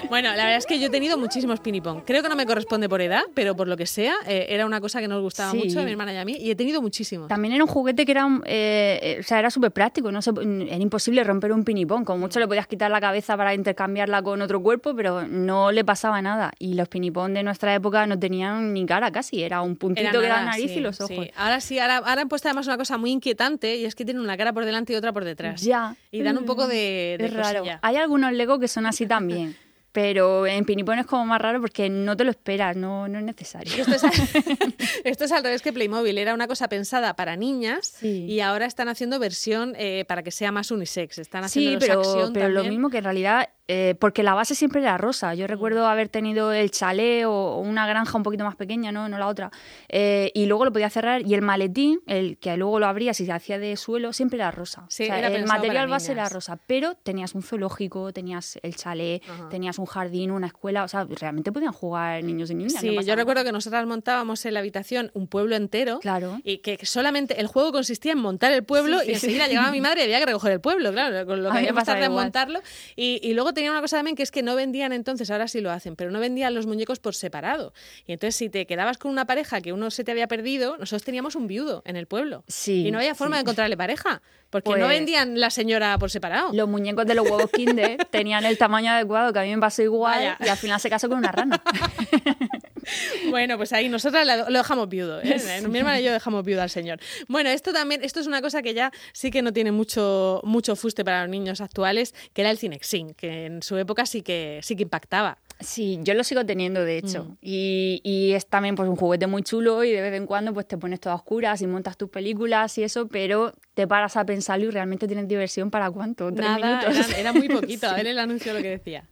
Bueno, 0.10 0.30
la 0.30 0.38
verdad 0.44 0.56
es 0.58 0.66
que 0.66 0.80
yo 0.80 0.88
he 0.88 0.90
tenido 0.90 1.18
muchísimos 1.20 1.60
pinipón. 1.60 2.02
Creo 2.02 2.24
que 2.24 2.30
no 2.30 2.36
me 2.36 2.46
corresponde 2.48 2.90
por 2.90 3.00
edad, 3.00 3.22
pero 3.36 3.56
por 3.56 3.68
lo 3.68 3.78
que 3.78 3.86
sea, 3.86 4.16
eh, 4.28 4.48
era 4.50 4.66
una 4.66 4.82
cosa 4.82 5.00
que 5.02 5.08
nos 5.08 5.22
gustaba 5.22 5.52
Sí. 5.52 5.58
mucho 5.58 5.80
a 5.80 5.84
mi 5.84 5.92
hermana 5.92 6.14
y 6.14 6.18
a 6.18 6.26
mí, 6.26 6.36
y 6.40 6.50
he 6.50 6.56
tenido 6.56 6.82
muchísimos. 6.82 7.28
También 7.28 7.54
era 7.54 7.64
un 7.64 7.70
juguete 7.70 8.06
que 8.06 8.12
era, 8.14 8.28
eh, 8.46 9.00
eh, 9.04 9.18
o 9.20 9.24
sea, 9.24 9.38
era 9.38 9.52
súper 9.52 9.72
práctico, 9.72 10.12
no 10.12 10.22
se- 10.24 10.32
era 10.32 10.76
imposible 10.78 11.24
romper 11.24 11.52
un 11.52 11.64
pinipón. 11.64 12.06
Como 12.06 12.20
mucho 12.20 12.40
le 12.40 12.48
podías 12.48 12.66
quitar 12.66 12.90
la 12.90 13.00
cabeza 13.00 13.38
para 13.38 13.54
intercambiarla 13.54 14.24
con 14.24 14.42
otro 14.42 14.62
cuerpo, 14.64 14.96
pero 14.96 15.28
no 15.28 15.72
le 15.72 15.86
pasaba 15.86 16.22
nada. 16.24 16.52
Y 16.58 16.74
los 16.74 16.88
pinipón 16.88 17.36
de 17.36 17.44
nuestra 17.44 17.76
época 17.76 18.08
no 18.08 18.18
tenían 18.18 18.74
ni 18.74 18.86
cara 18.88 19.12
casi, 19.12 19.44
era 19.44 19.62
un 19.62 19.76
puntito 19.76 20.02
Era 20.10 20.12
que 20.12 20.18
era 20.26 20.28
la 20.30 20.36
nada, 20.42 20.52
nariz 20.52 20.72
sí, 20.72 20.78
y 20.78 20.82
los 20.82 20.98
sí. 20.98 21.04
ojos. 21.04 21.28
Ahora 21.36 21.62
sí, 21.62 21.78
ahora, 21.78 21.98
ahora 21.98 22.22
han 22.24 22.30
puesto 22.30 22.48
además 22.48 22.66
una 22.66 22.78
cosa 22.78 22.98
muy 22.98 23.12
inquietante 23.12 23.76
y 23.76 23.86
es 23.86 23.94
que 23.94 24.06
tienen 24.06 24.24
una 24.24 24.38
cara 24.38 24.54
por 24.54 24.66
delante 24.66 24.92
y 24.94 24.96
otra 24.96 25.14
por 25.14 25.24
detrás. 25.24 25.62
Ya. 25.62 25.96
Y 26.12 26.24
dan 26.24 26.38
un 26.40 26.46
poco 26.46 26.68
de, 26.68 27.16
de 27.20 27.26
es 27.26 27.34
raro. 27.34 27.64
Hay 27.84 27.96
algunos 27.98 28.34
Lego 28.34 28.58
que 28.60 28.68
son 28.68 28.88
así 28.88 29.06
también. 29.06 29.56
Pero 29.92 30.46
en 30.46 30.66
Pinipón 30.66 31.00
es 31.00 31.06
como 31.08 31.26
más 31.26 31.42
raro 31.42 31.60
porque 31.62 31.90
no 31.90 32.16
te 32.16 32.24
lo 32.24 32.30
esperas, 32.30 32.76
no, 32.76 33.08
no 33.08 33.18
es 33.18 33.24
necesario. 33.26 33.74
Esto 33.76 33.96
es, 33.96 34.04
esto 35.04 35.26
es 35.26 35.32
al 35.32 35.44
revés 35.44 35.62
que 35.62 35.74
Playmobil. 35.74 36.18
Era 36.18 36.34
una 36.34 36.48
cosa 36.48 36.68
pensada 36.70 37.16
para 37.16 37.36
niñas 37.36 37.94
Sí. 38.00 38.26
y 38.30 38.40
ahora 38.42 38.66
están 38.66 38.88
haciendo 38.88 39.18
versión 39.20 39.74
eh, 39.78 40.06
para 40.08 40.22
que 40.24 40.32
sea 40.32 40.52
más 40.52 40.70
unisex. 40.72 41.18
Están 41.18 41.44
haciendo 41.44 41.80
Sí, 41.82 41.88
pero, 41.88 42.30
pero 42.34 42.50
lo 42.50 42.64
mismo 42.64 42.90
que 42.90 43.00
en 43.00 43.04
realidad, 43.04 43.50
eh, 43.72 43.94
porque 44.00 44.24
la 44.24 44.34
base 44.34 44.56
siempre 44.56 44.82
era 44.82 44.98
rosa. 44.98 45.36
Yo 45.36 45.46
recuerdo 45.46 45.86
haber 45.88 46.10
tenido 46.10 46.52
el 46.52 46.72
chalet 46.72 47.26
o 47.28 47.60
una 47.60 47.86
granja 47.86 48.18
un 48.18 48.24
poquito 48.24 48.44
más 48.44 48.56
pequeña, 48.56 48.92
no, 48.92 49.08
no 49.08 49.20
la 49.20 49.28
otra. 49.28 49.52
Eh, 49.90 50.32
y 50.34 50.48
luego 50.48 50.66
lo 50.66 50.72
podía 50.72 50.90
cerrar 50.90 51.22
y 51.26 51.36
el 51.36 51.44
maletín, 51.44 52.00
el 52.08 52.40
que 52.40 52.58
luego 52.58 52.80
lo 52.80 52.88
abrías 52.88 53.20
y 53.22 53.28
se 53.28 53.32
hacía 53.32 53.60
de 53.60 53.78
suelo, 53.78 54.12
siempre 54.12 54.38
era 54.40 54.50
rosa. 54.50 54.86
Sí, 54.90 55.04
O 55.04 55.06
sea, 55.06 55.20
era 55.20 55.28
el 55.28 55.46
material 55.46 55.88
base 55.88 56.14
era 56.14 56.28
rosa, 56.30 56.58
pero 56.66 56.96
tenías 56.96 57.36
un 57.36 57.44
zoológico, 57.44 58.12
tenías 58.12 58.58
el 58.64 58.76
chalet, 58.76 59.22
tenías 59.52 59.78
un 59.78 59.86
jardín, 59.86 60.32
una 60.32 60.48
escuela. 60.48 60.84
O 60.84 60.88
sea, 60.88 61.06
realmente 61.08 61.52
podían 61.52 61.72
jugar 61.72 62.24
niños 62.24 62.50
y 62.50 62.56
niñas. 62.56 62.74
no 62.74 62.80
Sí, 62.82 62.98
yo 63.06 63.16
recuerdo 63.16 63.44
que 63.44 63.52
nosotras 63.52 63.86
montábamos 63.86 64.44
en 64.46 64.56
la 64.56 64.62
habitación 64.62 65.12
un 65.14 65.28
pueblo 65.28 65.56
entero 65.56 66.00
Claro. 66.00 66.40
y 66.44 66.58
que 66.58 66.84
solamente 66.88 67.40
el 67.40 67.46
juego 67.46 67.72
consistía 67.72 68.14
en 68.14 68.18
montar 68.20 68.52
el 68.52 68.64
pueblo 68.64 68.98
Sí, 69.02 69.06
sí, 69.06 69.12
y 69.12 69.14
enseguida 69.14 69.48
llegaba 69.48 69.72
mi 69.72 69.80
madre 69.82 70.02
y 70.02 70.04
había 70.06 70.20
que 70.20 70.26
recoger 70.26 70.54
el 70.54 70.60
pueblo, 70.62 70.92
claro, 70.92 71.26
con 71.28 71.44
lo 71.44 71.52
que 71.54 71.68
tardado 71.74 71.98
en 71.98 72.12
igual. 72.12 72.26
montarlo. 72.26 72.62
Y, 72.96 73.20
y 73.22 73.34
luego 73.34 73.54
tenía 73.60 73.72
una 73.72 73.82
cosa 73.82 73.98
también 73.98 74.16
que 74.16 74.24
es 74.24 74.32
que 74.32 74.42
no 74.44 74.56
vendían 74.56 74.92
entonces, 74.94 75.30
ahora 75.32 75.48
sí 75.48 75.62
lo 75.62 75.72
hacen, 75.72 75.96
pero 75.96 76.12
no 76.12 76.20
vendían 76.20 76.54
los 76.54 76.66
muñecos 76.66 77.00
por 77.00 77.16
separado. 77.16 77.74
Y 78.08 78.14
entonces 78.14 78.36
si 78.36 78.50
te 78.50 78.66
quedabas 78.66 78.98
con 78.98 79.12
una 79.12 79.26
pareja 79.26 79.62
que 79.62 79.72
uno 79.74 79.92
se 79.92 80.04
te 80.04 80.12
había 80.12 80.28
perdido, 80.28 80.78
nosotros 80.78 81.04
teníamos 81.04 81.36
un 81.36 81.48
viudo 81.48 81.82
en 81.86 81.96
el 81.96 82.08
pueblo. 82.08 82.44
Sí, 82.48 82.88
Y 82.88 82.92
no 82.92 82.98
había 82.98 83.16
forma 83.16 83.36
sí. 83.36 83.38
de 83.40 83.42
encontrarle 83.42 83.78
pareja, 83.78 84.22
porque 84.50 84.70
no 84.72 84.76
Pues- 84.78 84.88
vendían 84.90 85.40
la 85.40 85.50
señora 85.50 85.98
por 86.00 86.10
separado. 86.10 86.52
Los 86.54 86.68
muñecos 86.68 87.06
de 87.06 87.16
los 87.16 87.26
huevos 87.30 87.50
Kinder 87.52 87.98
tenían 88.12 88.46
el 88.46 88.58
tamaño 88.58 88.92
adecuado, 88.92 89.32
que 89.34 89.40
a 89.40 89.44
mí 89.44 89.54
me 89.56 89.62
pasó 89.62 89.82
igual, 89.84 90.18
Vaya. 90.20 90.38
y 90.40 90.48
al 90.50 90.58
final 90.58 90.80
se 90.80 90.90
casó 90.90 91.08
con 91.10 91.18
una 91.20 91.32
rana. 91.32 91.62
Bueno, 93.30 93.58
pues 93.58 93.74
ahí 93.74 93.90
nosotras 93.90 94.26
lo 94.50 94.58
dejamos 94.58 94.90
viudo. 94.90 95.22
¿eh? 95.22 95.38
Mi 95.68 95.80
hermana 95.80 96.00
y 96.00 96.04
yo 96.04 96.12
dejamos 96.12 96.44
viudo 96.44 96.62
al 96.62 96.70
señor. 96.70 97.00
Bueno, 97.28 97.50
esto 97.50 97.74
también, 97.74 98.04
esto 98.04 98.20
es 98.20 98.28
una 98.28 98.42
cosa 98.42 98.62
que 98.62 98.74
ya 98.74 98.92
sí 99.14 99.32
que 99.32 99.42
no 99.42 99.54
tiene 99.54 99.72
mucho, 99.72 100.42
mucho 100.44 100.76
fuste 100.76 101.04
para 101.06 101.22
los 101.22 101.30
niños 101.30 101.62
actuales, 101.62 102.14
que 102.34 102.42
era 102.42 102.52
el 102.52 102.58
Cinexin, 102.58 103.14
que 103.14 103.46
en 103.46 103.62
su 103.62 103.78
época 103.78 104.06
sí 104.06 104.22
que 104.22 104.60
sí 104.64 104.76
que 104.76 104.84
impactaba. 104.84 105.38
Sí, 105.60 106.00
yo 106.04 106.14
lo 106.14 106.24
sigo 106.24 106.46
teniendo, 106.46 106.86
de 106.86 106.98
hecho. 106.98 107.26
Mm. 107.26 107.38
Y, 107.42 108.02
y 108.04 108.32
es 108.32 108.48
también 108.48 108.76
pues, 108.76 108.88
un 108.88 108.96
juguete 108.96 109.28
muy 109.28 109.44
chulo 109.44 109.84
y 109.84 109.92
de 109.92 110.02
vez 110.02 110.14
en 110.14 110.26
cuando 110.26 110.54
pues, 110.54 110.68
te 110.68 110.78
pones 110.78 111.02
todas 111.02 111.18
oscuras 111.18 111.62
y 111.62 111.68
montas 111.68 111.98
tus 111.98 112.10
películas 112.10 112.78
y 112.78 112.84
eso, 112.84 113.08
pero 113.10 113.54
te 113.74 113.86
paras 113.86 114.16
a 114.16 114.26
pensarlo 114.26 114.66
y 114.68 114.72
realmente 114.72 115.06
tienes 115.08 115.28
diversión 115.28 115.70
para 115.70 115.92
cuánto, 115.92 116.32
tres 116.34 116.48
Nada, 116.48 116.82
minutos. 116.88 117.10
era, 117.10 117.20
era 117.20 117.34
muy 117.34 117.50
poquito. 117.50 117.88
A 117.88 117.94
ver 117.94 118.08
el 118.08 118.20
anuncio 118.20 118.54
lo 118.54 118.62
que 118.62 118.70
decía. 118.70 119.04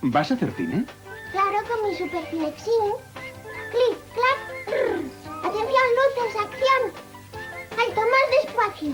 ¿Vas 0.00 0.30
a 0.30 0.34
hacer 0.34 0.50
cine? 0.56 0.86
Con 1.68 1.88
mi 1.88 1.94
super 1.94 2.24
Cinexin. 2.30 2.94
Clic, 3.70 3.98
clac. 4.14 4.64
prr. 4.64 5.02
Atención, 5.46 5.86
luces, 5.98 6.36
acción. 6.40 6.82
Alto, 7.78 8.00
más 8.00 8.44
despacio. 8.44 8.92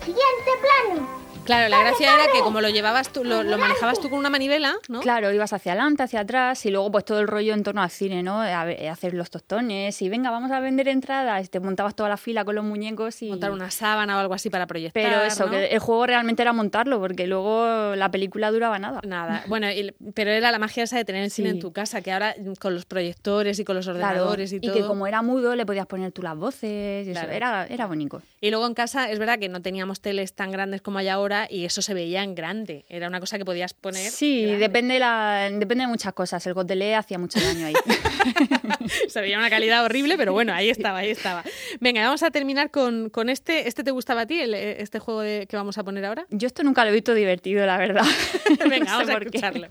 Siguiente 0.00 0.50
plano. 0.60 1.21
Claro, 1.44 1.68
la 1.68 1.80
gracia 1.80 2.14
era 2.14 2.32
que 2.32 2.38
como 2.40 2.60
lo 2.60 2.68
llevabas 2.70 3.12
tú, 3.12 3.24
lo, 3.24 3.42
lo 3.42 3.58
manejabas 3.58 3.98
tú 4.00 4.08
con 4.08 4.18
una 4.20 4.30
manivela, 4.30 4.76
¿no? 4.88 5.00
Claro, 5.00 5.32
ibas 5.32 5.52
hacia 5.52 5.72
adelante, 5.72 6.04
hacia 6.04 6.20
atrás 6.20 6.64
y 6.66 6.70
luego 6.70 6.90
pues 6.92 7.04
todo 7.04 7.18
el 7.18 7.26
rollo 7.26 7.52
en 7.52 7.64
torno 7.64 7.82
al 7.82 7.90
cine, 7.90 8.22
¿no? 8.22 8.40
A 8.40 8.64
ver, 8.64 8.88
hacer 8.88 9.12
los 9.14 9.28
tostones 9.28 10.00
y 10.02 10.08
venga, 10.08 10.30
vamos 10.30 10.52
a 10.52 10.60
vender 10.60 10.86
entradas. 10.86 11.50
Te 11.50 11.58
montabas 11.58 11.96
toda 11.96 12.08
la 12.08 12.16
fila 12.16 12.44
con 12.44 12.54
los 12.54 12.64
muñecos 12.64 13.20
y... 13.22 13.28
Montar 13.28 13.50
una 13.50 13.72
sábana 13.72 14.16
o 14.16 14.20
algo 14.20 14.34
así 14.34 14.50
para 14.50 14.66
proyectar. 14.68 15.02
Pero 15.02 15.20
eso, 15.22 15.46
¿no? 15.46 15.50
que 15.50 15.66
el 15.66 15.80
juego 15.80 16.06
realmente 16.06 16.42
era 16.42 16.52
montarlo 16.52 17.00
porque 17.00 17.26
luego 17.26 17.96
la 17.96 18.10
película 18.12 18.52
duraba 18.52 18.78
nada. 18.78 19.00
Nada, 19.04 19.42
bueno, 19.48 19.68
y- 19.68 19.92
pero 20.14 20.30
era 20.30 20.52
la 20.52 20.60
magia 20.60 20.84
esa 20.84 20.96
de 20.96 21.04
tener 21.04 21.24
el 21.24 21.30
cine 21.32 21.50
Sí. 21.50 21.56
en 21.56 21.60
tu 21.60 21.72
casa, 21.72 22.02
que 22.02 22.12
ahora 22.12 22.36
mm, 22.38 22.52
con 22.60 22.72
los 22.74 22.84
proyectores 22.84 23.58
y 23.58 23.64
con 23.64 23.74
los 23.74 23.86
Claro, 23.86 24.00
ordenadores 24.00 24.52
y 24.52 24.60
todo. 24.60 24.74
que 24.74 24.82
como 24.82 25.08
era 25.08 25.22
mudo 25.22 25.56
le 25.56 25.66
podías 25.66 25.86
poner 25.86 26.12
tú 26.12 26.22
las 26.22 26.36
voces 26.36 27.04
y 27.06 27.10
eso, 27.10 27.20
era, 27.28 27.66
era 27.66 27.86
bonito. 27.86 28.22
Y 28.40 28.50
luego 28.50 28.64
en 28.68 28.74
casa 28.74 29.10
es 29.10 29.18
verdad 29.18 29.40
que 29.40 29.48
no 29.48 29.60
teníamos 29.60 30.00
teles 30.00 30.34
tan 30.34 30.52
grandes 30.52 30.82
como 30.82 30.98
hay 30.98 31.08
ahora 31.08 31.31
y 31.50 31.64
eso 31.64 31.82
se 31.82 31.94
veía 31.94 32.22
en 32.22 32.34
grande. 32.34 32.84
Era 32.88 33.08
una 33.08 33.20
cosa 33.20 33.38
que 33.38 33.44
podías 33.44 33.74
poner. 33.74 34.10
Sí, 34.10 34.42
grande. 34.42 34.58
depende, 34.58 34.98
la, 34.98 35.48
depende 35.52 35.84
de 35.84 35.88
muchas 35.88 36.12
cosas. 36.12 36.46
El 36.46 36.54
gotelé 36.54 36.94
hacía 36.94 37.18
mucho 37.18 37.40
daño 37.40 37.66
ahí. 37.66 37.74
Se 39.08 39.20
veía 39.20 39.38
una 39.38 39.50
calidad 39.50 39.84
horrible, 39.84 40.16
pero 40.16 40.32
bueno, 40.32 40.52
ahí 40.52 40.68
estaba, 40.70 40.98
ahí 40.98 41.10
estaba. 41.10 41.42
Venga, 41.80 42.02
vamos 42.04 42.22
a 42.22 42.30
terminar 42.30 42.70
con, 42.70 43.10
con 43.10 43.28
este. 43.28 43.68
¿Este 43.68 43.84
te 43.84 43.90
gustaba 43.90 44.22
a 44.22 44.26
ti, 44.26 44.40
el- 44.40 44.54
este 44.54 44.98
juego 44.98 45.20
de- 45.20 45.46
que 45.48 45.56
vamos 45.56 45.78
a 45.78 45.84
poner 45.84 46.04
ahora? 46.04 46.26
Yo 46.30 46.46
esto 46.46 46.62
nunca 46.62 46.84
lo 46.84 46.90
he 46.90 46.94
visto 46.94 47.14
divertido, 47.14 47.64
la 47.66 47.78
verdad. 47.78 48.04
Venga, 48.68 48.78
No 48.78 48.84
sé 48.84 48.90
vamos 49.06 49.08
a 49.08 49.18
escucharlo. 49.18 49.68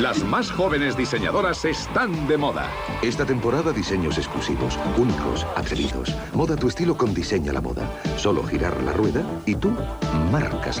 Las 0.00 0.18
más 0.24 0.50
jóvenes 0.50 0.96
diseñadoras 0.96 1.64
están 1.64 2.26
de 2.26 2.36
moda. 2.36 2.70
Esta 3.02 3.26
temporada 3.26 3.72
diseños 3.72 4.16
exclusivos, 4.18 4.78
únicos, 4.96 5.46
atrevidos. 5.56 6.14
Moda 6.32 6.56
tu 6.56 6.68
estilo 6.68 6.96
con 6.96 7.14
Diseña 7.14 7.52
la 7.52 7.60
Moda. 7.60 7.88
Solo 8.16 8.42
girar 8.44 8.82
la 8.82 8.92
rueda 8.92 9.22
y 9.46 9.54
tú 9.54 9.76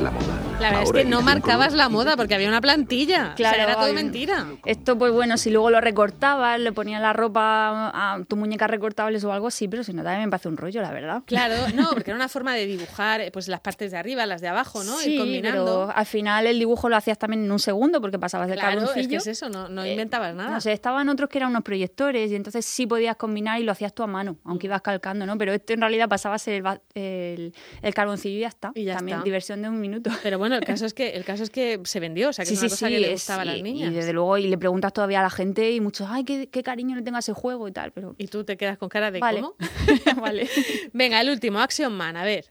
la 0.00 0.10
moda. 0.10 0.40
La 0.60 0.68
verdad 0.70 0.84
Ahora 0.86 1.00
es 1.00 1.04
que 1.04 1.10
no 1.10 1.22
marcabas 1.22 1.72
la 1.74 1.88
moda 1.88 2.16
porque 2.16 2.34
había 2.34 2.48
una 2.48 2.60
plantilla. 2.60 3.34
Claro, 3.34 3.54
o 3.54 3.56
sea, 3.56 3.64
era 3.72 3.80
todo 3.80 3.92
mentira. 3.92 4.46
Esto, 4.64 4.96
pues 4.96 5.12
bueno, 5.12 5.36
si 5.36 5.50
luego 5.50 5.70
lo 5.70 5.80
recortabas, 5.80 6.58
le 6.60 6.72
ponías 6.72 7.00
la 7.02 7.12
ropa 7.12 7.90
a 7.94 8.22
tu 8.26 8.36
muñeca 8.36 8.66
recortables 8.66 9.24
o 9.24 9.32
algo 9.32 9.48
así, 9.48 9.68
pero 9.68 9.82
si 9.84 9.92
no, 9.92 10.02
también 10.02 10.24
me 10.24 10.30
parece 10.30 10.48
un 10.48 10.56
rollo, 10.56 10.80
la 10.82 10.92
verdad. 10.92 11.22
Claro, 11.26 11.54
no, 11.74 11.90
porque 11.90 12.10
era 12.10 12.16
una 12.16 12.28
forma 12.28 12.54
de 12.54 12.66
dibujar 12.66 13.20
eh, 13.20 13.30
pues 13.32 13.48
las 13.48 13.60
partes 13.60 13.90
de 13.90 13.98
arriba, 13.98 14.24
las 14.26 14.40
de 14.40 14.48
abajo, 14.48 14.84
¿no? 14.84 14.96
Sí, 14.98 15.14
Ir 15.14 15.20
combinando. 15.20 15.64
pero 15.86 15.98
al 15.98 16.06
final 16.06 16.46
el 16.46 16.58
dibujo 16.58 16.88
lo 16.88 16.96
hacías 16.96 17.18
también 17.18 17.44
en 17.44 17.50
un 17.50 17.58
segundo 17.58 18.00
porque 18.00 18.18
pasabas 18.18 18.48
del 18.48 18.58
Claro, 18.58 18.78
es 18.80 18.84
carboncillo. 18.86 19.08
que 19.10 19.16
es 19.16 19.26
eso, 19.26 19.48
no, 19.48 19.68
no 19.68 19.82
Eh, 19.82 19.92
inventabas 19.92 20.34
nada. 20.34 20.50
No 20.50 20.60
sé, 20.60 20.72
estaban 20.72 21.08
otros 21.08 21.28
que 21.28 21.38
eran 21.38 21.50
unos 21.50 21.62
proyectores 21.62 22.30
y 22.30 22.36
entonces 22.36 22.64
sí 22.64 22.86
podías 22.86 23.16
combinar 23.16 23.60
y 23.60 23.64
lo 23.64 23.72
hacías 23.72 23.92
tú 23.94 24.02
a 24.02 24.06
mano, 24.06 24.36
aunque 24.44 24.66
ibas 24.68 24.82
calcando, 24.82 25.26
¿no? 25.26 25.36
Pero 25.38 25.52
esto 25.52 25.72
en 25.72 25.80
realidad 25.80 26.08
pasabas 26.08 26.46
el, 26.48 26.62
el, 26.94 27.54
el 27.82 27.94
carboncillo 27.94 28.36
y 28.36 28.40
ya 28.40 28.48
está. 28.48 28.70
Y 28.74 28.84
ya 28.84 28.94
También 28.96 29.18
está. 29.18 29.24
diversión 29.24 29.62
de 29.62 29.68
un 29.68 29.80
minuto. 29.82 30.10
Pero 30.22 30.38
bueno, 30.38 30.54
el 30.56 30.64
caso 30.64 30.86
es 30.86 30.94
que 30.94 31.10
el 31.10 31.24
caso 31.24 31.42
es 31.42 31.50
que 31.50 31.78
se 31.84 32.00
vendió, 32.00 32.30
o 32.30 32.32
sea, 32.32 32.44
que 32.46 32.54
es 32.54 32.60
una 32.60 32.70
cosa 32.70 32.88
que 32.88 32.98
le 33.00 33.08
es- 33.08 33.12
gustaba 33.20 33.42
a 33.42 33.44
las 33.44 33.56
y- 33.58 33.62
niñas. 33.62 33.92
Y 33.92 33.94
desde 33.94 34.12
luego, 34.14 34.38
y 34.38 34.48
le 34.48 34.56
preguntas 34.56 34.92
todavía 34.94 35.20
a 35.20 35.22
la 35.24 35.30
gente 35.30 35.70
y 35.72 35.80
muchos, 35.80 36.06
ay, 36.10 36.24
qué, 36.24 36.48
qué 36.48 36.62
cariño 36.62 36.96
le 36.96 37.02
tengo 37.02 37.16
a 37.16 37.20
ese 37.20 37.34
juego 37.34 37.68
y 37.68 37.72
tal, 37.72 37.92
pero... 37.92 38.14
Y 38.16 38.28
tú 38.28 38.44
te 38.44 38.56
quedas 38.56 38.78
con 38.78 38.88
cara 38.88 39.10
de 39.10 39.18
Vale. 39.20 39.40
¿cómo? 39.42 39.54
vale. 40.22 40.48
Venga, 40.94 41.20
el 41.20 41.28
último, 41.28 41.58
Action 41.60 41.92
Man, 41.92 42.16
a 42.16 42.24
ver. 42.24 42.46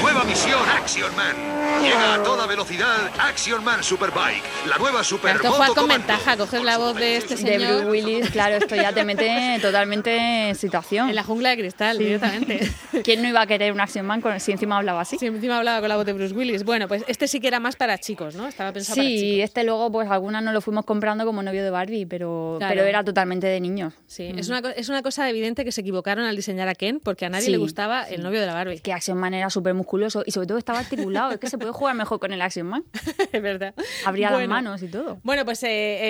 Nueva 0.00 0.24
misión 0.24 0.60
Action 0.68 1.14
Man. 1.16 1.34
Llega 1.82 2.14
a 2.14 2.22
toda 2.22 2.46
velocidad 2.46 3.10
Action 3.18 3.62
Man 3.64 3.82
Superbike. 3.82 4.42
La 4.68 4.78
nueva 4.78 5.02
super 5.04 5.36
Esto 5.36 5.50
juega 5.52 5.74
con 5.74 5.88
ventaja, 5.88 6.36
coges 6.36 6.62
la 6.62 6.78
voz 6.78 6.94
de 6.96 7.16
este 7.16 7.36
De 7.36 7.42
señor 7.42 7.82
Bruce 7.84 7.90
Willis, 7.90 8.30
claro, 8.30 8.56
esto 8.56 8.76
ya 8.76 8.92
te 8.92 9.04
mete 9.04 9.58
totalmente 9.60 10.48
en 10.48 10.54
situación. 10.54 11.08
en 11.08 11.14
la 11.14 11.22
jungla 11.24 11.50
de 11.50 11.56
cristal 11.58 11.98
directamente. 11.98 12.70
¿Quién 13.04 13.22
no 13.22 13.28
iba 13.28 13.40
a 13.42 13.46
querer 13.46 13.72
un 13.72 13.80
Action 13.80 14.06
Man 14.06 14.20
con, 14.20 14.38
si 14.40 14.52
encima 14.52 14.76
hablaba 14.78 15.00
así? 15.02 15.18
Si 15.18 15.26
encima 15.26 15.58
hablaba 15.58 15.80
con 15.80 15.88
la 15.88 15.96
voz 15.96 16.06
de 16.06 16.12
Bruce 16.12 16.34
Willis. 16.34 16.64
Bueno, 16.64 16.86
pues 16.88 17.02
este 17.08 17.28
sí 17.28 17.40
que 17.40 17.48
era 17.48 17.60
más 17.60 17.76
para 17.76 17.98
chicos, 17.98 18.34
¿no? 18.34 18.46
Estaba 18.46 18.72
pensado 18.72 18.96
para 18.96 19.08
Sí, 19.08 19.18
chicos. 19.18 19.44
este 19.44 19.64
luego, 19.64 19.90
pues 19.90 20.08
algunas 20.10 20.42
no 20.42 20.52
lo 20.52 20.60
fuimos 20.60 20.84
comprando 20.84 21.24
como 21.26 21.42
novio 21.42 21.62
de 21.62 21.70
Barbie, 21.70 22.06
pero, 22.06 22.56
Claro. 22.58 22.74
pero 22.74 22.86
era 22.86 23.04
totalmente 23.04 23.46
de 23.48 23.60
niños. 23.60 23.92
Sí, 24.06 24.32
es, 24.36 24.48
una, 24.48 24.60
es 24.76 24.88
una 24.88 25.02
cosa 25.02 25.28
evidente 25.28 25.64
que 25.64 25.72
se 25.72 25.80
equivocaron 25.82 26.24
al 26.24 26.36
diseñar 26.36 26.68
a 26.68 26.74
Ken 26.74 27.00
porque 27.00 27.26
a 27.26 27.30
nadie 27.30 27.46
Sí, 27.46 27.50
le 27.50 27.58
gustaba 27.58 28.04
el 28.04 28.22
novio 28.22 28.40
de 28.40 28.46
la 28.46 28.54
Barbie. 28.54 28.78
Que 28.80 28.92
Action 28.92 29.18
Man 29.18 29.34
era 29.34 29.50
súper 29.50 29.73
musculoso 29.74 30.22
y 30.26 30.30
sobre 30.30 30.46
todo 30.46 30.58
estaba 30.58 30.78
articulado. 30.80 31.32
es 31.32 31.38
que 31.38 31.48
se 31.48 31.58
puede 31.58 31.72
jugar 31.72 31.94
mejor 31.94 32.20
con 32.20 32.32
el 32.32 32.40
Action 32.42 32.66
Man. 32.66 32.84
es 33.32 33.42
verdad. 33.42 33.74
Abría 34.04 34.30
las 34.30 34.38
Bueno. 34.38 34.48
manos 34.54 34.82
y 34.82 34.88
todo. 34.88 35.18
Bueno, 35.22 35.44
pues 35.44 35.62
eh, 35.62 35.68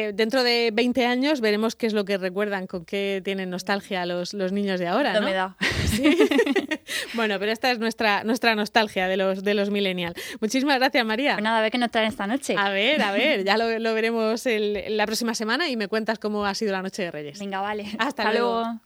eh, 0.09 0.13
dentro 0.15 0.43
de 0.43 0.71
20 0.73 1.07
años 1.07 1.41
veremos 1.41 1.75
qué 1.77 1.87
es 1.87 1.93
lo 1.93 2.05
que 2.05 2.19
recuerdan, 2.19 2.67
con 2.67 2.85
qué 2.85 3.21
tienen 3.25 3.51
nostalgia 3.51 4.07
los, 4.07 4.35
los 4.35 4.53
niños 4.53 4.79
de 4.81 4.87
ahora. 4.89 5.13
No 5.15 5.21
¿no? 5.21 5.27
me 5.27 5.33
da. 5.33 5.57
Sí. 5.95 6.17
bueno, 7.15 7.39
pero 7.39 7.53
esta 7.53 7.71
es 7.71 7.79
nuestra, 7.79 8.25
nuestra 8.25 8.55
nostalgia 8.57 9.07
de 9.07 9.17
los, 9.17 9.45
de 9.45 9.55
los 9.55 9.71
millennial. 9.71 10.15
Muchísimas 10.41 10.79
gracias, 10.79 11.05
María. 11.07 11.35
Pues 11.35 11.45
nada, 11.45 11.59
a 11.59 11.63
ver 11.63 11.71
qué 11.71 11.79
nos 11.79 11.91
traen 11.91 12.09
esta 12.09 12.27
noche. 12.27 12.57
A 12.59 12.71
ver, 12.71 13.01
a 13.01 13.13
ver, 13.13 13.45
ya 13.45 13.57
lo, 13.57 13.79
lo 13.79 13.95
veremos 13.95 14.45
el- 14.47 14.97
la 14.97 15.07
próxima 15.07 15.35
semana 15.35 15.69
y 15.69 15.77
me 15.77 15.87
cuentas 15.87 16.19
cómo 16.19 16.45
ha 16.47 16.55
sido 16.55 16.73
la 16.73 16.83
noche 16.83 17.03
de 17.03 17.11
Reyes. 17.13 17.39
Venga, 17.39 17.61
vale. 17.61 17.87
Hasta 17.99 18.33
luego. 18.33 18.81